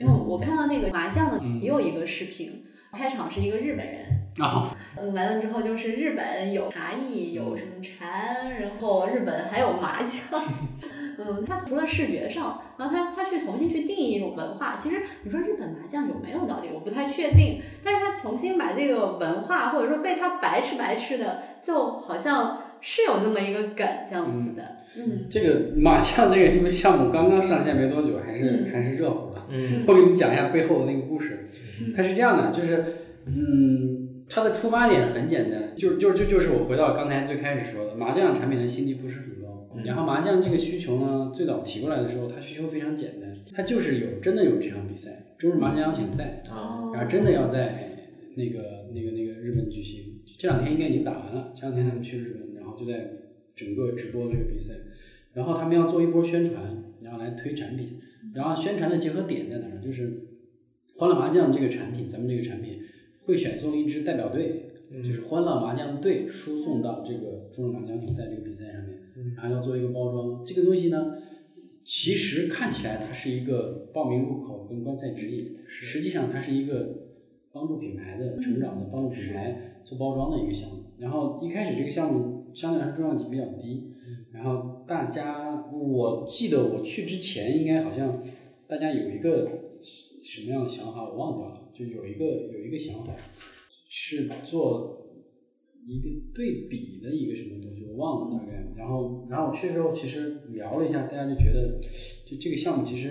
[0.01, 4.05] 因为我看到那个麻将的也有一个视频，开场是一个日本人
[4.39, 10.43] 啊，嗯，完了之后就是日本有茶艺，有什么禅，然后日本还有麻将。
[11.23, 14.75] 嗯，它除了视觉上，然后它它去重新去定义一种文化。
[14.79, 17.61] 其实你说日本麻将有没有到底，我不太确定。
[17.85, 24.77] 但是它重新把这个文化，或者说被它白吃白吃的，就好像是有那么一个梗这样子的。
[24.97, 29.43] 嗯，这个麻将这个因为项目刚刚上线没多久，还是还是热乎的。
[29.51, 31.49] 嗯，我给你们讲一下背后的那个故事。
[31.95, 32.85] 它是这样的，就是
[33.27, 39.31] 嗯，它的出发点很简单，就就就就是我回到刚才最开始说的，麻将产品的心机不是很。
[39.85, 46.43] 然后麻将这个需求呢，最早提过来的时候，它需求非常简单，它就是有真的有这场比赛，中日麻将邀请赛，
[46.93, 47.97] 然后真的要在
[48.35, 53.11] 那个那个那个日本举行，这两天应该已经打完了，前两天他们去日本，然后就在
[53.55, 54.75] 整个直播这个比赛，
[55.35, 58.01] 然后他们要做一波宣传，然后来推产品，
[58.35, 59.81] 然后宣传的结合点在哪儿？
[59.81, 60.27] 就是
[60.97, 62.81] 欢乐麻将这个产品，咱们这个产品
[63.25, 68.99] 会选送一支代表队，就是欢乐麻将队输送到这个中日麻将比赛这个比赛上面。
[69.37, 71.15] 然后要做一个包装，这个东西呢，
[71.85, 77.09] 其实看起来它是一个报名入口跟观赛指引，实际上它是一个
[77.53, 80.85] 帮助品牌的成长的，帮助品牌做包装的一个项目。
[80.99, 83.93] 然后一开始这个项目相对来说重量级比较低，
[84.33, 88.23] 然后大家我记得我去之前应该好像
[88.67, 89.49] 大家有一个
[90.23, 93.13] 什么样的想法我忘掉了，就有一个有一个想法
[93.91, 94.97] 是做。
[95.89, 98.71] 一个对比的一个什么东西，我忘了大概。
[98.77, 101.81] 然后，然后我去的时候，其实聊了一下，大家就觉得，
[102.27, 103.11] 就这个项目其实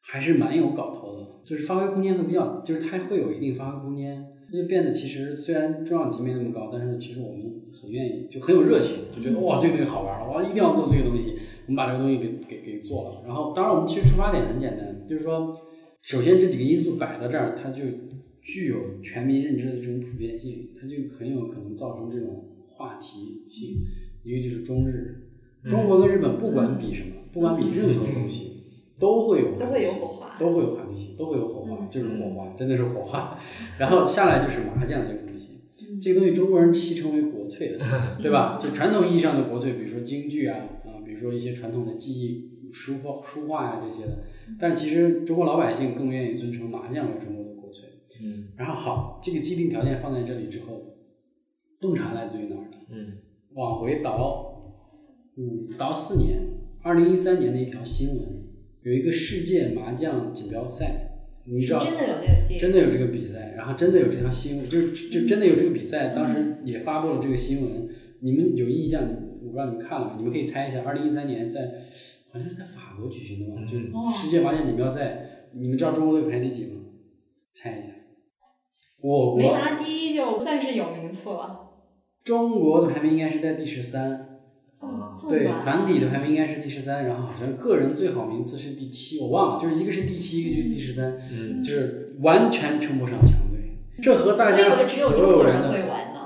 [0.00, 4.24] 还是蛮有搞头的，就是发挥空间会比较，就是它会有一定发挥空间。
[4.52, 11.32] 那就变得其实虽然重量级没那么高，但是其实我们很愿意，就很有热情，就觉得哇这个东西好玩，哇一定要做这个东西，
[11.66, 13.22] 我们把这个东西给给给做了。
[13.26, 15.54] 然后，当然我们其实出发点很简单，就是说，
[16.02, 17.82] 首先这几个因素摆到这儿，它就。
[18.42, 23.84] 具有全民认知的这种普遍性，它就很有可能造成这种话题性。
[24.24, 25.28] 一个就是中日，
[25.64, 28.64] 中国跟日本不管比什么，不管比任何东西，
[28.98, 33.38] 都会有都会有火花，都会有话题性，都会有火花，就是火花，真的是火花。
[33.78, 35.60] 然后下来就是麻将这个东西，
[36.00, 37.78] 这个东西中国人戏称为国粹的，
[38.22, 38.60] 对吧？
[38.62, 44.24] 就传统意义上的国粹，比如说京剧啊啊，比如说一些传统的技艺、书法、书画呀这些的。
[44.58, 47.51] 但其实中国老百姓更愿意尊称麻将为中国的。
[48.22, 50.96] 嗯，然后好，这个既定条件放在这里之后，
[51.80, 52.76] 洞察来自于哪儿呢？
[52.90, 53.12] 嗯，
[53.54, 54.76] 往回倒
[55.36, 56.38] 五倒四年，
[56.82, 58.44] 二零一三年的一条新闻，
[58.82, 67.88] 有一个世界麻将锦标赛，你知道真的有这个真的有这个比赛，然后真的有这条新闻，就是就真的有这个比赛，当时也发布了这个新闻，
[68.20, 69.02] 你们有印象？
[69.42, 70.14] 我不知道你们看了吗？
[70.16, 71.62] 你们可以猜一下，二零一三年在
[72.30, 73.62] 好像是在法国举行的吧？
[73.64, 73.76] 就
[74.12, 76.80] 世界麻将锦标赛，你们知道中国队排第几吗？
[77.52, 77.88] 猜一下。
[79.02, 81.58] 我国没拿第一就算是有名次了。
[82.24, 84.38] 中国的排名应该是在第十三，
[85.28, 91.20] 对，团体的排名应该是第十三，然后好像个人最好名次是第七，我忘了，就是一个是第七，一个就是第十三，
[91.62, 93.78] 就是完全称不上强队。
[94.00, 95.74] 这和大家所有人的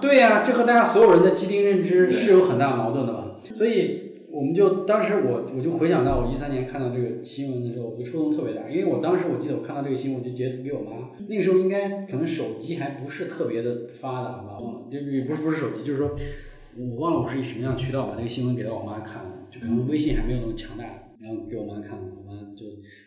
[0.00, 3.22] 对呀，这和大家所有人的既定认知是有很大矛盾的吧。
[3.54, 4.05] 所以
[4.36, 11.08] 我们就当时我我就回想到我一三年看到这个新闻的时候，我就触动特别大，因为我当时我记得我看到这个新闻，我就截图给我妈。
[11.26, 16.10] 那个时候应该可能手机还不是特别的发达吧，忘了，就也不是不是手机，就是说
[16.76, 20.84] 我忘了我是以什么样渠道把这个新闻给到我妈看的，就可能微信还没有那么强大，
[21.18, 22.25] 然后给我妈看，的。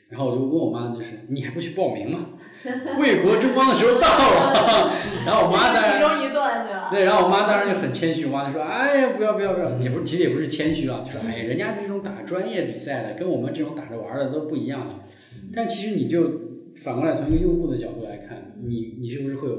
[0.10, 2.30] 然后我就问我妈，就是你还不去报名吗？
[3.00, 4.92] 为国争光的时候到了。
[5.26, 6.90] 然后我妈当然，其中一段对吧？
[6.92, 14.96] 对，然后我妈当然就很谦虚，我妈就说：“哎呀，不要不要不要，也不是其实也不是谦虚啊，就说哎呀，人家这种打专业比赛的，跟我们这种打着玩的都不一样的。
[15.54, 16.42] 但其实你就
[16.78, 19.58] 反过来从一个用户的角度来看，你你是不是会有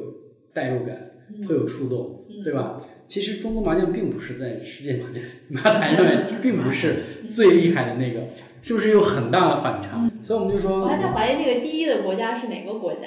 [0.53, 1.13] 代入感，
[1.47, 2.83] 会有触动，对吧？
[3.07, 6.97] 其实中国麻将并不是在世界麻将 麻坛上面并不是
[7.29, 8.21] 最厉害的那个。”
[8.63, 10.11] 是不是有很大的反差？
[10.23, 13.01] 所以我们就说，我还在怀疑那个第一的国家是哪个国家。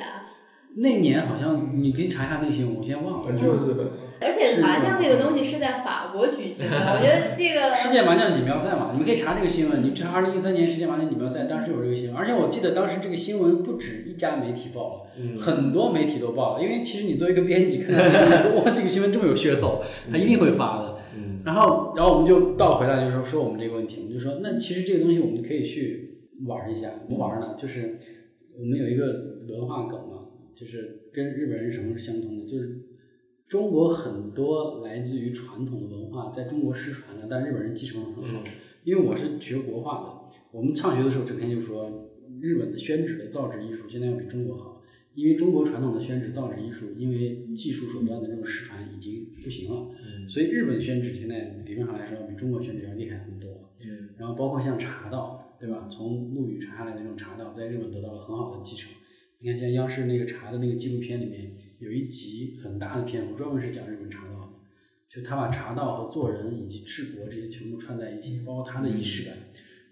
[0.76, 3.32] 那年好像你可以查一下那个新闻，我先忘了。
[3.34, 3.88] 就是日本。
[4.20, 7.76] 而且麻将这个东西是在法国举行的，我觉得这个。
[7.78, 9.84] 世界麻将锦标赛嘛，你们可以查这个新闻。
[9.84, 16.64] 你们查二零一三年世界麻将锦标赛，当时有这个新闻，而且我记得当时这个新闻不止一家媒体报了，很多媒体都报了。
[16.64, 18.02] 因为其实你作为一个编辑，看到
[18.64, 20.96] 哇，这个新闻这么有噱头，他一定会发的。
[21.44, 27.58] 然后，然后我们就倒回来，就是说说我们这个问题，我们就说，那其实这个东西我们可以去玩一下，怎么玩呢？
[27.60, 27.98] 就是
[28.58, 32.80] 我们有一个文化梗嘛，就是跟日本人什么是相通的，就是
[33.48, 38.44] 中国很多来自于传统的文化在中国失传了，但日本人继承了很好。
[38.84, 42.10] 因为我是学国画的，我们上学的时候整天就说
[42.42, 44.73] 日本的宣纸的造纸艺术现在要比中国好。
[45.16, 49.92] 因为中国传统的宣纸造纸艺术，因为技术手段的这种失传已经不行了，
[50.28, 53.72] 所以日本宣纸现在理论上来说要比中国宣纸要厉害很多。
[53.82, 55.88] 嗯，然后包括像茶道，对吧？
[55.88, 58.92] 从陆羽传下来的那种茶道，在日本得到了很好的继承。
[59.40, 64.54] 你看，像央视那个茶的那个纪录片里面，有一集很大的篇幅专门是讲日本茶道的，
[65.14, 69.38] 就他把茶道和做人以及治国这些全部串在一起，包括他的仪式感，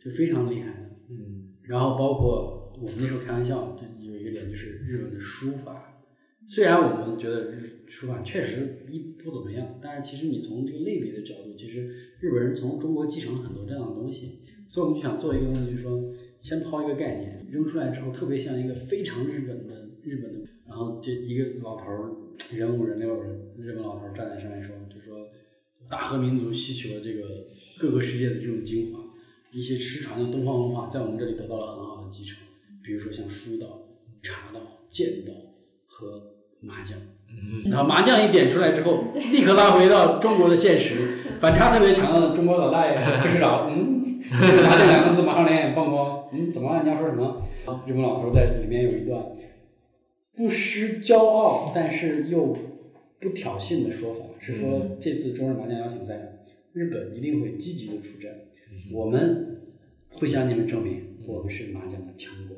[0.04, 0.90] 就非常厉害的。
[1.10, 3.92] 嗯，然后包括我们那时候开玩笑就。
[4.32, 6.02] 一点就是日本的书法，
[6.48, 11.88] 虽然我们觉得日书法确实一不怎么样，但是其实你从这个类比的角度，其实
[12.20, 22.16] 日本人从中国继承了很多这样的东西，所以我们就想做一个东西，就是说先抛一个概念，扔出来之后特别像一个非常日本的日本的，然后这一个老头儿
[22.56, 25.28] 人五人六人，日本老头儿站在上面说，就说
[25.90, 29.00] 大和民族吸取了这个各个世界的这种精华，
[29.52, 32.38] 一些失传的东方文化在我们这里得到了很好的继承，
[32.82, 33.81] 比如说像书道。
[34.22, 35.32] 茶道、剑道
[35.88, 36.98] 和麻将，
[37.70, 40.96] 然后麻将一点出来之后，立刻拉回到中国的现实，
[41.40, 44.22] 反差特别强的中国老大爷 不知道，嗯，
[44.64, 46.84] 麻将两个字马上两眼放光，嗯，怎么了？
[46.84, 47.42] 人家说什么？
[47.88, 49.24] 日本老头在里面有一段
[50.36, 52.56] 不失骄傲，但是又
[53.20, 56.40] 不挑衅的说法，是说这次中日麻将邀请赛，
[56.74, 58.32] 日本一定会积极的出战，
[58.94, 59.62] 我们
[60.12, 62.51] 会向你们证明我们是麻将的强国。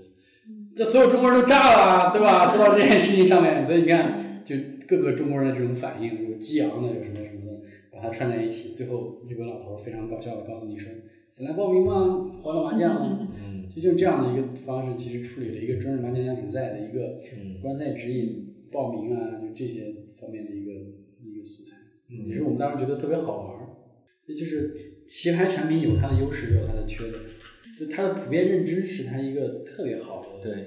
[0.76, 2.48] 这所有中国人都炸了，对吧？
[2.48, 4.56] 说到这件事情上面，所以你看，就
[4.88, 10.92] 各个中国人的这种反应，有激昂的，有什么什么的，把它串在一起，最后日本老头非常搞笑的告诉你说
[11.38, 12.30] ：“想来报名吗？
[12.42, 13.28] 欢乐麻将。
[13.70, 17.20] ”就就这样的一个方式，其实处理了一个中日麻将邀请赛的一个
[17.62, 20.72] 观赛指引、报名啊，就这些方面的一个
[21.24, 21.78] 一个素材，
[22.28, 23.70] 也是我们当时觉得特别好玩儿。
[24.28, 24.74] 这就是
[25.08, 27.16] 棋牌产品有它的优势，也有它的缺点。
[27.78, 30.58] 就它的普遍认知是它一个特别好的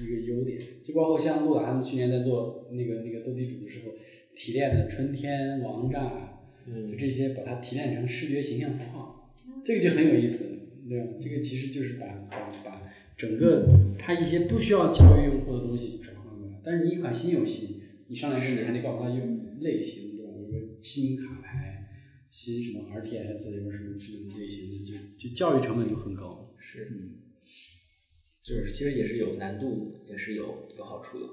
[0.00, 3.92] 一个优点，就包括像陆达他们去年在做那个那个斗地主的时候，
[4.34, 6.42] 提炼的春天王炸，
[6.88, 9.32] 就这些把它提炼成视觉形象符号，
[9.64, 10.44] 这个就很有意思，
[10.88, 11.06] 对吧？
[11.18, 12.82] 这个其实就是把把把
[13.16, 13.66] 整个
[13.98, 16.60] 它一些不需要教育用户的东西转换过来。
[16.62, 20.32] 但是你一款新游戏，你上来之后你还得告诉他用类型，对吧？
[20.38, 21.88] 有个新卡牌，
[22.30, 24.84] 新什么 RTS 有个什么这种类型的，
[25.18, 26.39] 就就教育成本就很高。
[26.60, 27.18] 是，嗯
[28.42, 31.26] 就是其实也是有难度，也是有有好处的。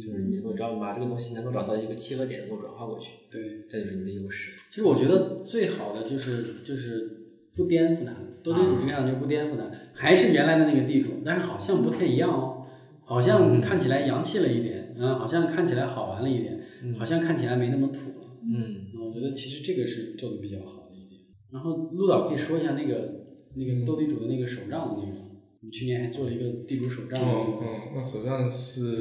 [0.00, 3.10] 就是你能够找把这个东西能够找到一个契合点，能够转化过去。
[3.30, 4.52] 对，这就是你的优势。
[4.70, 7.10] 其实我觉得最好的就是就是
[7.54, 12.66] 不颠覆它，斗地主这个样就不颠覆它，还是原来的那个地主，但是好像不太一样哦，
[13.04, 16.64] 好像看起来洋气了一点，嗯，好像看起来好玩了一点，
[16.98, 18.38] 好像看起来没那么土了。
[18.42, 21.20] 嗯，我觉得其实这个是做的比较好的一点。
[21.52, 23.23] 然后陆导可以说一下那个。
[23.54, 25.18] 那个斗地主的那个手账的那个，
[25.60, 27.20] 我们去年还做了一个地主手账。
[27.22, 28.92] 嗯嗯，那手账是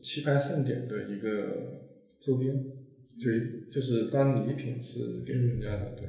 [0.00, 1.86] 棋牌盛典的一个
[2.18, 2.64] 周边，
[3.18, 6.06] 对，就是当礼品是给人家的，对。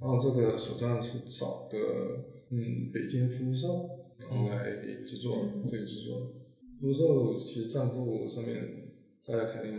[0.00, 1.78] 然后这个手账是找的，
[2.50, 3.88] 嗯，北京福寿
[4.48, 6.32] 来制作这个制作。
[6.80, 8.92] 福寿其实账户上面
[9.26, 9.72] 大家肯定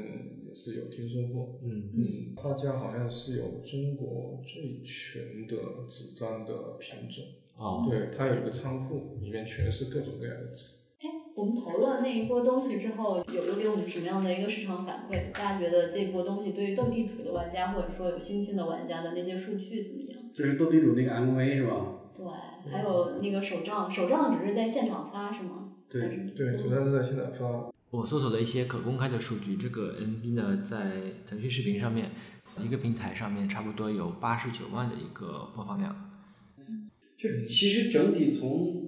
[0.51, 1.59] 也是有听说过。
[1.63, 5.55] 嗯嗯，他家好像是有中国最全的
[5.87, 7.23] 纸张的品种。
[7.55, 10.75] 哦，对，他有一个仓库，里面全是各种各样的纸。
[10.99, 15.31] 哎，我们投了那一波东西之后，有有给我们什么样的一个市场反馈？
[15.31, 20.19] 大家觉得这波东西对于斗地主的玩家，或者说有新兴的玩家的那些数据怎么样？
[20.33, 21.97] 就是斗地主那个 MV 是吧？
[22.13, 22.25] 对，
[22.69, 25.71] 还有那个手账，手账只是在现场发是吗？
[25.89, 27.71] 对对，手账是在现场发。
[27.91, 32.09] 我搜索了一些可公开的数据，这个 MV 呢，在腾讯视频上面，
[32.57, 35.93] 一个平台上面差不多有八十九万的一个播放量。
[37.17, 38.81] 就其实整体从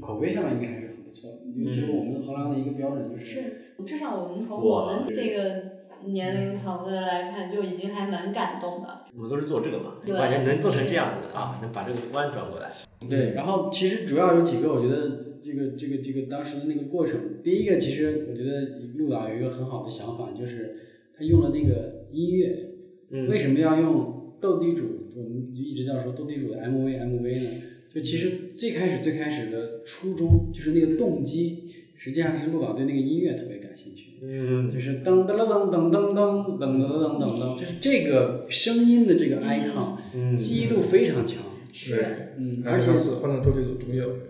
[0.00, 9.04] 口碑上面应该还是很不错的，因为其是我们衡量的一个标准就是，是至少我们从我们这个年龄层的来看，就已经还蛮感动的。
[9.14, 12.68] 我们都是做这个嘛，对感觉能做成这样子的啊，能把这个弯转过来。
[13.08, 20.76] 对，然后其实主要有几个，我觉得这个这个这个当时的那个过程，第一个其实我觉得陆导有一个很好的想法，就是
[21.16, 22.70] 他用了那个音乐，
[23.10, 25.10] 嗯为什么要用斗地主？
[25.16, 27.50] 我们就一直叫说斗地主的 MV MV 呢？
[27.92, 31.64] 就其实最开始最开始的初衷就是那个动机，
[31.96, 34.12] 实际上是陆导对那个音乐特别感兴趣。
[34.22, 41.42] 嗯就是噔噔噔噔噔噔噔噔噔噔噔，就是这个声音的这个 icon，嗯记忆度非常强。
[41.72, 44.29] 是，嗯，而而且且是欢乐斗地主独有的一个。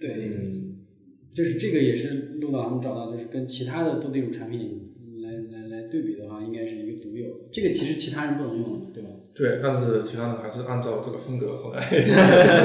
[0.00, 0.76] 对，嗯
[1.32, 7.44] 就是这个也是陆导他们找到，就是跟其他的斗地主产品来来来对比的话，应该是一个独有的。
[7.50, 9.10] 这个其实其他人不能用的，对吧？
[9.34, 11.80] 对，但是其他人还是按照这个风格后来。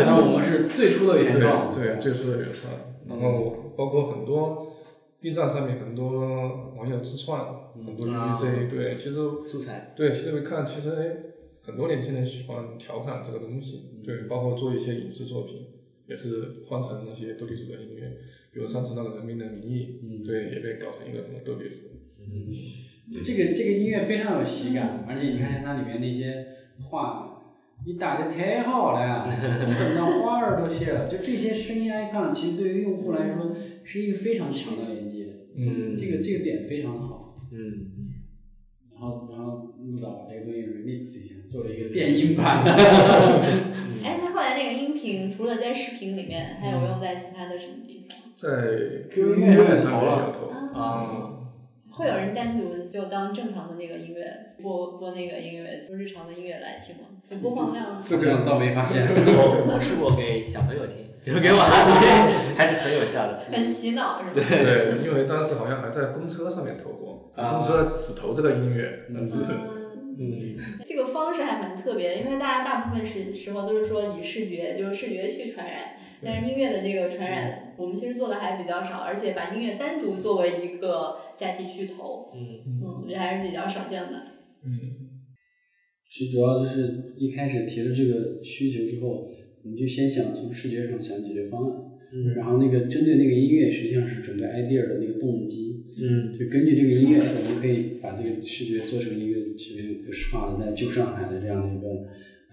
[0.05, 2.71] 然后我们是最初的原创，对对，最初的原创，
[3.07, 4.75] 然后包括很多
[5.19, 9.15] B 站上面很多网友自创，很多 UGC，对，其实
[9.45, 11.17] 素材，对，其实我看，其实哎，
[11.65, 15.65] 很多年轻人喜欢调侃这个东西，对，包括做一些影视作品，
[16.09, 18.17] 也是换成那些斗地主的音乐，
[18.51, 20.23] 比如上次那个《人民的名义》，嗯。
[20.23, 21.75] 对，也被搞成一个什么斗地主，
[22.19, 22.51] 嗯。
[23.11, 26.45] 就这个这个音乐非常有喜感，而且你看它里面那些
[26.89, 27.41] 画，
[27.85, 29.25] 你打的太好了，
[29.95, 35.95] 那花儿都谢了，就这些声音 icon，其实对于用户来说是一个非常强的连接，嗯。
[35.95, 37.47] 这个这个点非常好。
[37.51, 37.91] 嗯。
[38.91, 42.65] 然后然后陆导把这个东西 remix 一下，做了一个电音版。
[42.65, 42.69] 的。
[45.39, 48.19] 除了在视频里面，还有用在其他的什么地方？
[48.35, 51.35] 在 QQ 音音乐乐上上面投，啊嗯
[51.89, 57.03] 会有人单独就当正常的那个音乐播播那个音乐，就日常的音乐来听吗？
[57.31, 59.07] 就播放量这个倒没发现。
[59.07, 63.43] 我我试过给小朋友听，就是给我孩子，还是很有效的。
[63.49, 64.45] 很洗脑是吧？
[64.45, 69.37] 对，因为当时好像还在公车上面投过，啊公车只投这个音乐，但是
[70.19, 70.57] 嗯，嗯。
[70.85, 82.81] 这个方式还蛮特别的，因为大家大部分时时候都是说以视觉，就是视觉去传染，但是音乐的这个传染，我们其实做的还比较少，而且把音乐单独作为一个载体去投，嗯。
[82.81, 84.21] 嗯，我觉得还是比较少见的。
[84.65, 85.07] 嗯。
[86.11, 89.29] 其实主要就是一开始提了这个需求之后，
[89.63, 92.33] 我们就先想从视觉上想解决方案，嗯。
[92.35, 96.31] 然后那个针对那个音乐，实际上是整个 idea 的那个动机，嗯。
[96.31, 101.87] 就根据这个音乐，我们可以把这个视觉做成一个视觉可视化的，在旧上海的这样的一个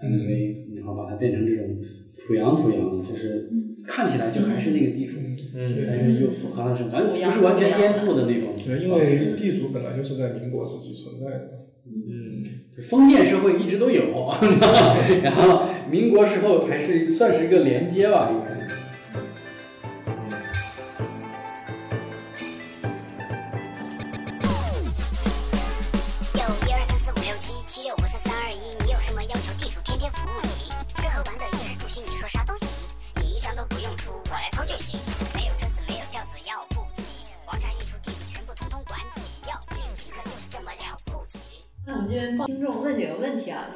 [0.02, 1.78] MV，、然后把它变成这种
[2.16, 3.48] 土洋土洋的，就是
[3.86, 5.16] 看起来就还是那个地主，
[5.54, 5.86] 嗯。
[5.86, 8.54] 但是又符合了是完不是完全颠覆的那种。
[8.64, 11.50] 对，因为地主本来就是在民国时期存在的，
[11.86, 12.44] 嗯
[12.76, 14.02] 就封建社会一直都有，
[15.22, 18.45] 然后民国时候还是算是一个连接吧，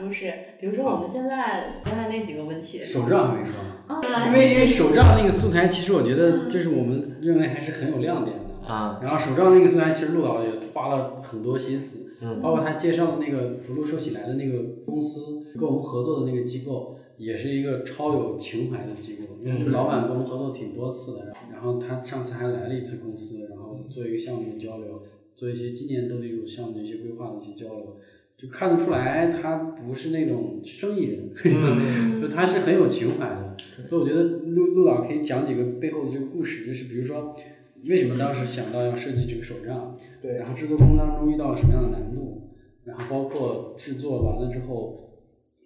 [0.03, 8.45] 就是比如说我们现在刚才那几个问题，手账还没说呢，啊，因为因为手账那个素材，其实我觉得就是我们认为还是很有亮点的。
[8.67, 19.25] 啊然后手账那个素材，其实陆导也花了很多心思，嗯包括他介绍的那个福禄寿喜来的那个公司，跟我们合作的那个机构，也是一个超有情怀的机构。
[19.43, 25.03] 因为老板跟我们合作挺多次的，然后他上次还来了一次公司，然后做一个项目的交流，
[25.35, 27.97] 做一些纪念斗地主项目的一些规划的一些交流，
[28.41, 31.31] 就看得出来他不是那种生意人，
[32.23, 33.57] 就他是很有情怀的。
[33.89, 37.37] 所以我觉得陆陆老可以讲几个背后的这个故事，就是比如说
[37.85, 42.51] 为什么当时想到要设计这个手账，对然后制作过程当中遇到了什么样的难度，
[42.85, 45.19] 然后包括制作完了之后，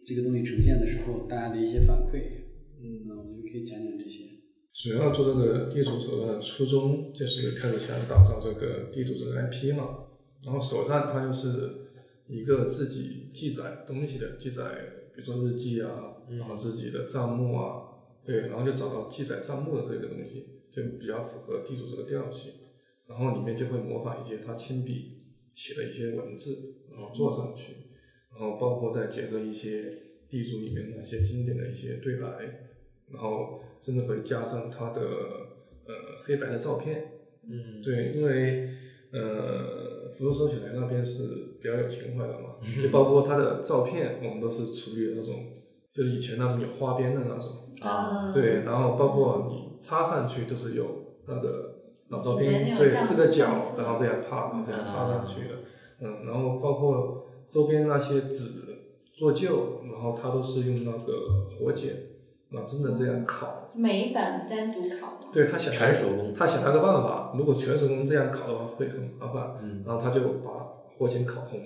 [0.05, 2.23] 这个东西呈现的时候大家的一些反馈，
[2.81, 4.25] 嗯，我们可以讲讲这些。
[4.73, 9.99] 主要做这个地主手段的初衷就是开始想打造这个地主这个 IP 嘛。
[10.45, 11.84] 然后首站它就是
[12.27, 14.65] 一个自己记载东西的，记载
[15.15, 17.83] 比如说日记啊，然后自己的账目啊，
[18.25, 22.53] 对，然后就找到记载账目的这个东西，就比较符合地主这个调性，
[23.07, 25.23] 然后里面就会模仿一些他亲笔
[25.55, 27.75] 写的一些文字，然后做上去，
[28.31, 32.29] 然后包括再结合一些地主里面那些经典的一些对白，
[33.13, 35.95] 然后甚至会加上他的呃
[36.25, 37.13] 黑白的照片，
[37.49, 38.69] 嗯，对，因为
[39.13, 45.47] 呃福州收起来那边是比较有情怀的嘛，就包括他的照片，我们都是处理的那种，
[45.93, 47.51] 就是以前那种有花边的那种，
[47.81, 50.87] 啊，对，然后包括你插上去都是有
[51.27, 51.75] 那个
[52.11, 53.45] 老照片，对，四个角，
[53.77, 55.55] 然后这样啪啪这样插上去的，
[56.01, 58.63] 嗯，然后包括周边那些纸
[59.13, 61.95] 做旧，然后它都是用那个火剪，
[62.51, 65.19] 然后真的这样烤，每一本单独烤吗？
[65.33, 66.33] 对他想全手工。
[66.33, 69.83] 他想了个办法，如果全手工这样烤的话会很麻烦，嗯。
[69.85, 70.51] 然后他就把
[70.89, 71.61] 火钳烤红，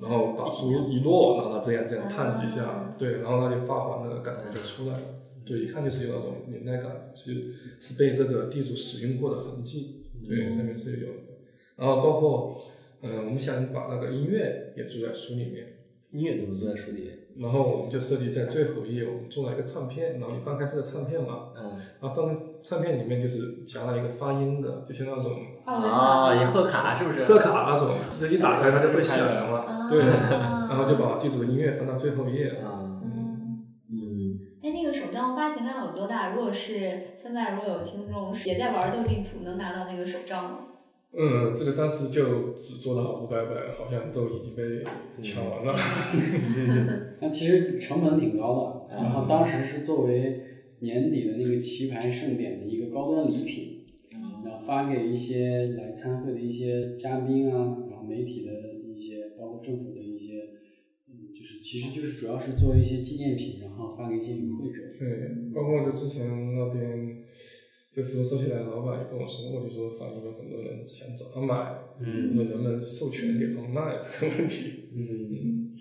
[0.00, 5.02] 然后把书一摞，然后他这样这样烫几下，对，然后它就发黄的感觉就出来了，
[5.44, 11.08] 对，一看就是有那种年代感，是是被这个地主使用过的痕迹，对，上面是有，
[11.76, 12.62] 然后包括
[13.02, 15.79] 嗯、呃我们想把那个音乐也注在书里面。
[16.12, 17.18] 音乐怎么做在书里面？
[17.38, 21.62] 然后我们就设计在最后一页，我们做了一个唱片，然后你翻开这个唱片嘛，嗯，
[22.00, 25.32] 然后翻开唱片里面就是夹了一个发音的，就像那种
[25.64, 27.22] 啊，也贺卡是不是？
[27.24, 36.34] 贺卡那种，就是一打开它就会响的嘛，对，啊然后就把地主的音乐放到最后一页，啊，嗯，嗯，哎，那个手账发行量有多大？
[36.34, 40.58] 如果是现在如果有听众也在玩斗地主，能拿到那个手账吗？
[41.12, 44.62] 嗯，这个当时就只做到五百本，好像都已经被
[45.20, 45.74] 抢完了，
[47.20, 50.40] 那其实成本挺高的，然后当时是作为
[50.78, 53.86] 年底的那个棋牌盛典的一个高端礼品，
[54.44, 58.52] 然后发给一些来参会的一些嘉宾啊，然后媒体的
[58.88, 60.34] 一些，包括政府的一些，
[61.08, 64.78] 嗯，就是其实就是主要是作为一些纪念品，然后发给一些与会者。
[64.96, 67.24] 对，包括就之前那边。
[67.90, 74.90] 就服务收起来的老板也跟我说过，就说反映有很多人想找他买，嗯就说能不能授权给他们卖这个问题。
[74.94, 75.74] 嗯，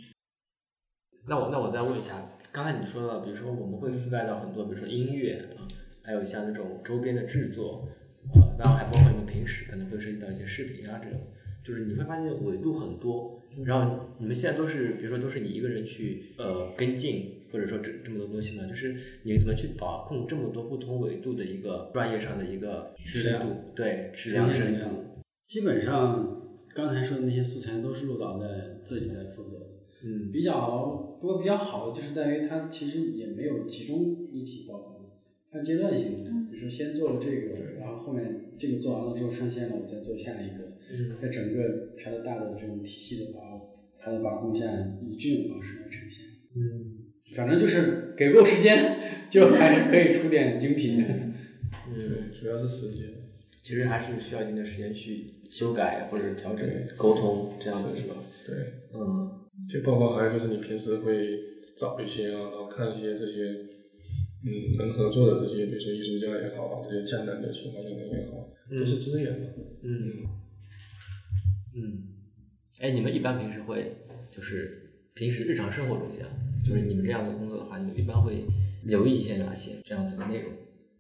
[1.28, 5.68] 那我那我再问一下，刚才你说到，比如说我们会覆盖到很多，比如说音乐啊，
[6.02, 7.88] 还有像那种周边的制作，
[8.34, 11.22] 啊，然后还包括你们平时可能会涉及到一些视频啊这种，
[11.70, 23.46] 就是你会发现维度很多，然后你们现在都是，比如说都是你一个人去呃跟进，或者说这这么多东西呢，就是你怎么去把控这么多不同维度的一个专业上的一个深度，
[23.76, 24.88] 对质量深度，
[25.46, 26.42] 基本上
[26.74, 29.66] 刚才说的那些素材都是陆导在自己在负责的。
[30.04, 30.32] 嗯。
[30.32, 34.96] 比较不过比较好的就是在于它其实也没有集中一起爆发，
[35.52, 43.62] 它阶段性的，比如说先做了这个，然后后面这个做完了之后上线了，我再做下一个，嗯在整个它的大的这种体系的话，
[43.98, 44.66] 它的把控下
[45.02, 46.26] 以这种方式来呈现。
[46.56, 48.98] 嗯反正就是给够时间，
[49.30, 51.08] 就还是可以出点精品的。
[51.08, 53.08] 嗯，对，主要是时间。
[53.62, 56.68] 其实还是需要一定的时间去修改或者调整、
[56.98, 58.16] 沟通这样的是吧？
[58.48, 58.56] 对，
[58.96, 61.38] 嗯就包括还有就是你平时会
[61.78, 63.44] 找一些啊，然后看一些这些，
[64.44, 69.48] 嗯，能合作的这些，比如说艺术家也好啊，这些江南的情怀的人也好，都是资源嘛。
[69.84, 70.24] 嗯嗯，
[72.80, 73.96] 哎，你们一般平时会
[74.32, 76.26] 就是平时日常生活中间，
[76.64, 78.46] 就是你们这样的工作的话，你们一般会
[78.84, 80.52] 留意一些哪些这样子的内容？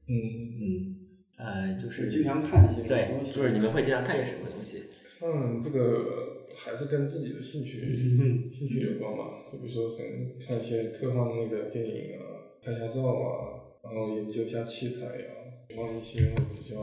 [0.07, 0.13] 嗯，
[0.59, 0.95] 嗯，
[1.37, 4.83] 呃，就是经常看一些对就是你们会经常看一些什么东西？
[5.19, 7.79] 看这个还是跟自己的兴趣
[8.51, 9.45] 兴趣有关吧。
[9.51, 15.25] 就比如说很看一些科幻类的电影啊，拍下照啊，然后研究一下器材呀、
[15.69, 16.75] 喜欢一些比较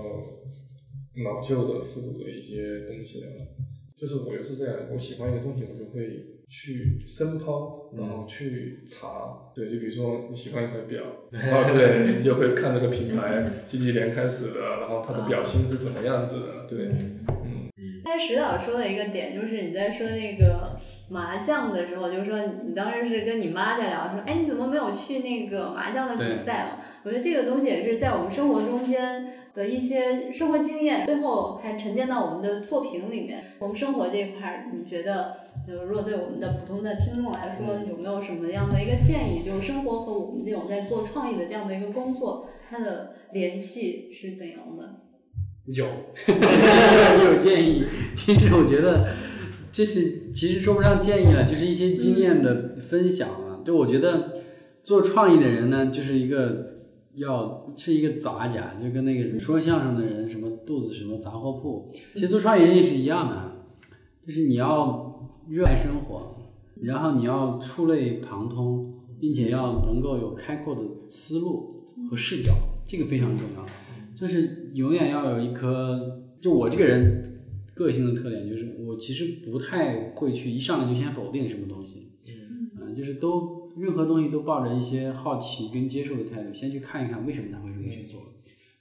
[1.25, 3.29] 老旧的复古的一些东西啊。
[3.97, 9.51] 就是我就是这样，我喜欢一个东西，我就会去深抛，然后去查。
[9.55, 11.03] 对，就比如说你喜欢一块表，
[11.33, 16.67] 然后对你就会看这个品牌几几年开始的，然后它的表芯是什么样子的。
[16.69, 17.71] 对，嗯。
[18.05, 22.39] 刚才石导说的一个点，就是你在说那个麻将的时候，就是说
[22.69, 26.85] 你当时是跟你妈在聊，说，哎，你怎么没有去那个麻将的比赛嘛？
[27.03, 33.43] 我觉得这个东西也是在我们生活中间的一些生活经验，最后还沉淀到我们的作品里面。
[33.59, 35.35] 从生活这一块儿，你觉得，
[35.67, 39.43] 呃，如果对我们的普通的听众来说，有没有什么样的一个建议？
[39.43, 45.01] 就是生活和我们这种在做创意的这样的一个工作，它的联系是怎样的？
[45.65, 45.87] 有，
[47.25, 47.83] 有建议。
[48.15, 49.09] 其实我觉得
[49.73, 53.63] 这是其实说不上建议了，就是一些经验的分享了。
[53.65, 54.35] 对，我觉得
[54.83, 56.76] 做创意的人呢，就是一个
[57.17, 63.67] 要是一个杂家，就跟那个说相声的人什么肚子什么杂货铺，其实做创业人也是一样的。
[64.27, 66.37] 就是你要热爱生活，
[66.83, 72.53] 然后你要触类旁通，并且要能够有开阔的思路和视角，
[72.87, 73.65] 这个非常重要。
[74.15, 77.23] 就是永远要有一颗，就我这个人
[77.75, 82.09] 个性的特点，就是我其实不太会去一上来就先否定什么东西，
[82.81, 88.21] 嗯，就是都任何东西都抱着一些好奇跟接受的态度，先去看一看为什么他会这么去做。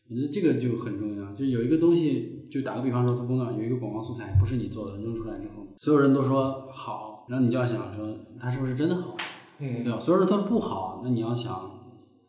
[0.09, 1.33] 我觉得这个就很重要。
[1.33, 9.15] 就有一个东西，就打个比方说，做工作有一个广告素材不是你做的，扔出来之后，所有人都说好，然后你就要想说它是不是真的好，
[9.59, 9.99] 嗯，对吧？
[9.99, 11.71] 所有人都说不好，那你要想。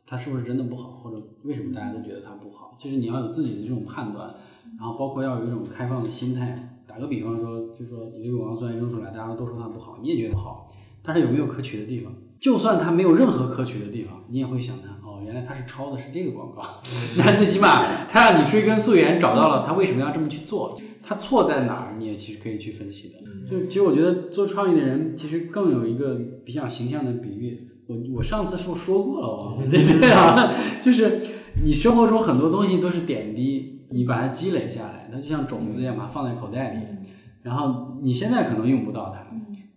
[0.09, 2.77] 它是不是真的不好，或者为什么大家都觉得它不好？
[2.79, 4.33] 就是你要有自己的这种判断，
[4.79, 6.81] 然后包括要有一种开放的心态。
[6.87, 12.15] 打个比方说，就说一个广告素材扔出来，大家都说它不好，你也觉得好，但是有没有可取的地方？
[12.41, 16.63] 就算它没有任何可取的地方，你也会想它哦，原来它是抄的是这个广告。
[17.19, 23.15] 那最起码它让你追根溯源，找到了它为什么要这么去做，它错在哪儿，你也其实可以去分析的。
[23.51, 27.69] 就其实我觉得做创意的人，其实更有一个比较形象的比喻。
[27.87, 29.29] 我我上次是不是说过了？
[29.29, 31.21] 我对对啊， 就是
[31.63, 36.81] 你生活中很多东西都是点滴，你把它积累下来，它就像种子一样，把它放在口袋里，
[37.43, 39.25] 然后你现在可能用不到它，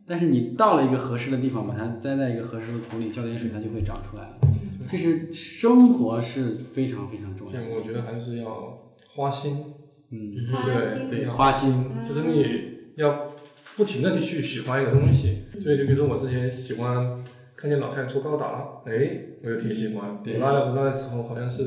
[0.09, 4.39] 但是你到了一个合适的地方，把它栽在一个合适的土里，浇点水，它就会长出来了。
[4.87, 7.61] 就是生活是非常非常重要。
[7.75, 9.63] 我觉得还是要花心，
[10.09, 10.33] 嗯，
[10.63, 13.35] 对对，花心，就是你要
[13.77, 15.43] 不停的去喜欢一个东西。
[15.61, 17.23] 所以就比如说我之前喜欢。
[17.61, 20.11] 看见老蔡做高达，哎，我就挺喜欢。
[20.11, 21.65] 我那我那时候好像是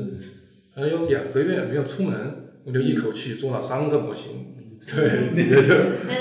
[0.73, 4.55] 好像有两个月没有出门，我就一口气做了三个模型，
[4.95, 5.73] 对，那个就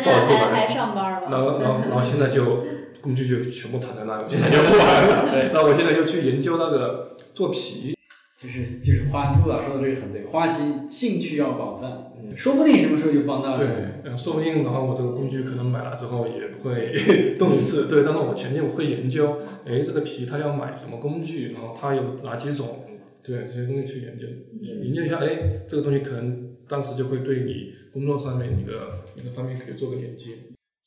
[0.05, 0.67] 爆出来。
[0.67, 1.29] 还上班吗？
[1.31, 2.65] 然后，然后，然后现在就
[3.01, 5.51] 工具就全部躺在那里，我现在就不玩了。
[5.53, 7.95] 那我现在就去研究那个做皮。
[8.43, 13.59] 就是就是花陆老说的这个很对，花心兴趣要广泛，说不定什么时候就帮到你。
[14.03, 16.93] 对，说不定的话我这个工具可能买了之后也不会
[17.39, 22.81] 动一次，对，但是我前期我会研究，哎，这个皮它要买什么工具，然后它有哪几种，
[23.23, 24.27] 对这些东西去研究，
[24.61, 30.31] 研究一下，哎，这个东西可能当时就会对你工作上面一个一个方面可以做个连接。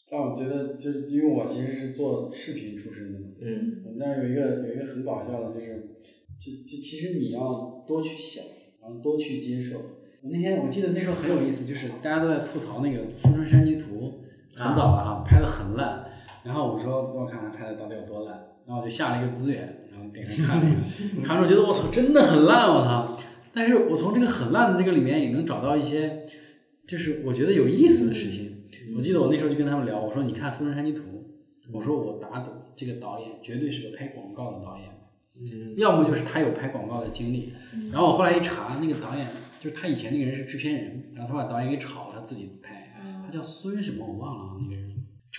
[0.09, 5.91] 但我觉得就是因为我其实是做视频出身的，嗯，我们那有一个有一个很搞笑的，就是。
[6.37, 8.43] 就就其实你要多去想，
[8.81, 9.77] 然后多去接受。
[10.21, 14.21] 我那天我记得那时候很有意思，就是大家都在吐槽那个《富春山居图》，
[14.61, 16.03] 很早了哈，拍的很烂。
[16.43, 18.35] 然后我说给我看看拍的到底有多烂，
[18.67, 20.69] 然后我就下了一个资源，然后点开看了
[20.99, 23.17] 一 看，看着觉得我操真的很烂我操！
[23.55, 26.25] 但是我从这个很烂的这个里面也能找到一些，
[26.85, 28.51] 就是我觉得有意思的事情。
[28.95, 31.01] 我记得我那时候就跟他们聊，我说你看《富春山居图》，
[31.71, 34.89] 我说我打赌这个导演绝对是个拍广告的导演。
[35.75, 37.51] 要么就是他有拍广告的经历，
[37.91, 39.27] 然后我后来一查，那个导演
[39.59, 42.81] 就是他以前那个人是制片人，然后他把导演给炒了，他自己拍，
[43.25, 44.84] 他叫孙什么我忘了那个人，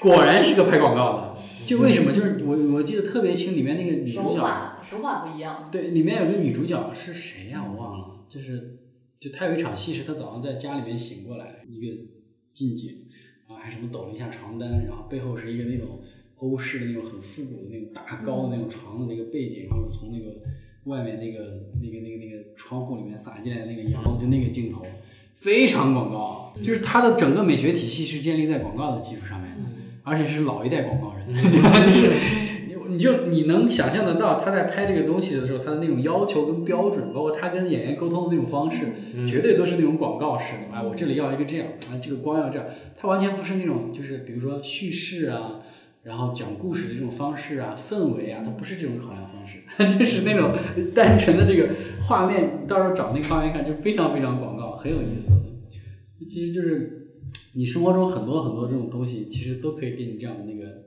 [0.01, 1.37] 果然是个拍广告的，
[1.67, 2.13] 就为什么？
[2.13, 4.23] 就是我我记得特别清，里面那个女主角。
[4.23, 7.65] 手法手法不一样，对，里面有个女主角是谁呀？
[7.69, 8.79] 我忘了，就是
[9.19, 11.97] 就他有一场戏是他早上在家里面醒过来一个
[12.53, 12.91] 近景，
[13.49, 16.01] 然后还什么抖了一下床单，然后背后是一个那种。
[16.39, 20.37] 欧式的那种很复古的那种大高的那种床的那个背景，然后从那个
[20.85, 21.39] 外面那个
[21.81, 24.85] 那个那个那个窗户里面洒进来的那个阳光，就那个镜头
[25.35, 29.63] 非常广告，就是它的整个美学体系是建立在广告的基础上面的，
[30.07, 31.41] 而且是老一代广告人， 就
[32.01, 32.07] 是
[32.69, 38.87] 你你就你能想象得到他在拍这个东西的时候，他的那种要求跟标准，包括他跟演员沟通的那种方式，
[39.27, 40.77] 绝对都是那种广告式的。
[40.77, 45.61] 哎，我这里要一个这样，啊，这个光要这样，他完全不是那种就是比如说叙事啊。
[46.05, 49.59] 然后讲故事的这种方式啊，氛围啊，他不是这种考量方式，
[49.99, 50.53] 就是那种
[50.95, 51.69] 单纯的这个
[52.03, 52.61] 画面。
[52.63, 55.33] 你到时候找那个画面看，就非常非常广告，很有意思。
[56.31, 57.06] 其实就是
[57.57, 60.85] 你生活中很多很多这种东西，其实都可以给你这样的那个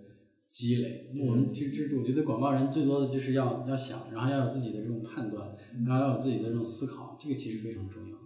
[0.49, 1.11] 积累。
[1.19, 5.49] 我们其实我觉得广告人最多的就是要要想，然后要有自己的这种判断，
[5.85, 8.17] 然后要有自己的这种思考，这个其实非常重要。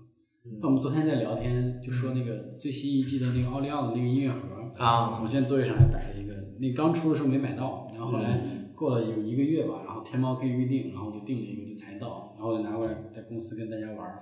[0.60, 6.34] 那我们昨天在聊天，就说那个最新一季的那个奥利奥的那个音乐盒啊，我现在座位上还摆了一个。
[6.60, 14.20] 那刚出的时候没买到，然后后来过了有一个月吧，然后天猫可以预定，然后我就订了一个就才到，然后就拿过来在公司跟大家玩。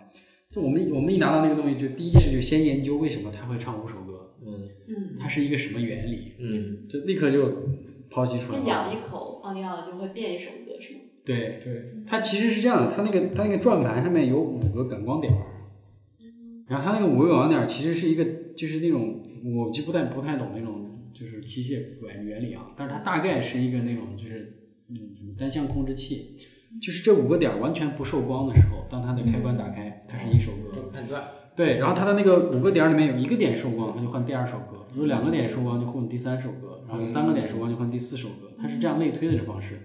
[0.51, 7.47] 就我们我们一拿到那个东西，就第一件事就先研究为什么他会唱五首歌，嗯嗯，它是一个什么原理，嗯，就立刻就
[8.09, 8.59] 剖析出来。
[8.59, 10.99] 咬一口奥利奥就会变一首歌是吗？
[11.23, 15.39] 对对，它其实是这样的，它那个它那个转盘上面有五个感光点儿，
[16.67, 18.25] 然后它那个五个感光点儿其实是一个
[18.55, 19.21] 就是那种
[19.55, 20.89] 我就不太不太懂那种。
[21.13, 26.37] 就是机械原原理啊，但是它大概是一个那种就是嗯单向控制器，
[26.79, 30.89] 就是这五个点完全不受光的时候，当它的开关打开，它是一首歌。
[30.93, 31.23] 判断。
[31.53, 38.51] 对，然后它的那个五个点里面有一个点受光，它就换第二首歌；有两个点受光就换第三首歌；然后有三个点受光就换第四首歌。
[38.57, 39.75] 它是这样类推的这方式。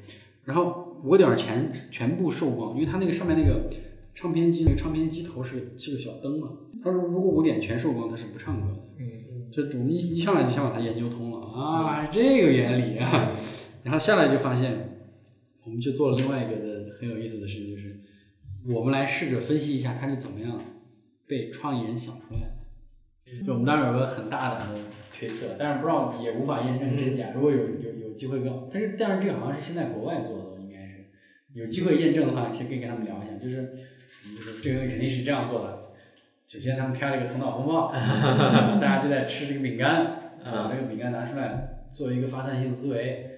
[0.45, 3.69] 然后五个点全全部受光，因为它那个上面那个
[4.15, 6.51] 唱片机那个唱片机头是是个小灯嘛。
[6.85, 8.79] 他说如果五点全受光，它是不唱歌的。
[9.01, 13.33] 嗯，这我们一一上来就想把它研究通了啊，这个原理啊。
[13.83, 14.99] 然后下来就发现，
[15.65, 18.01] 我们就做了另外一个的很有意思的事情，就是
[18.69, 20.59] 我们来试着分析一下它是怎么样。
[21.29, 24.79] 被创意人想出来的，就我们当然有个很大胆的
[25.13, 27.33] 推测，但是不知道也无法验证真假。
[27.35, 31.07] 如果有有有机会跟，但是但是这个好像是现在国外做的，应该是
[31.53, 33.35] 有机会验证的话，其实可以跟他们聊一下。
[33.35, 33.75] 就是
[34.37, 35.93] 就是这个东西肯定是这样做的。
[36.47, 43.33] 首先他们开了一个头脑风暴，大家就在吃这个饼干，把这个饼干拿出来做一个发散性思维。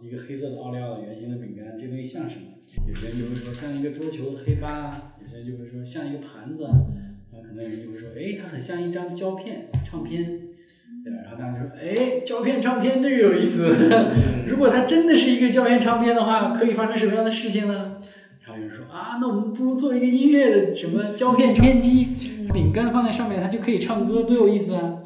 [0.00, 2.44] 一个黑色的奥利奥的圆形的饼干，这东西像什么？
[2.86, 6.68] 有些人就会说像一个桌球的黑八，有些人就会说像一个盘子。
[7.32, 10.40] 可能有人就会说，哎，它很像一张胶片唱片，
[11.04, 11.18] 对吧？
[11.24, 13.74] 然后大家就说，哎，胶片唱片这个有意思。
[14.48, 18.00] 如果它真的是一个胶片唱片的话，可以发生什么样的事情呢？
[18.44, 22.08] 然后有人说，啊，那我们不如做一个音乐的什么胶片唱片机，
[22.52, 24.98] 饼干放在上面，它就可以唱歌，多有意思啊！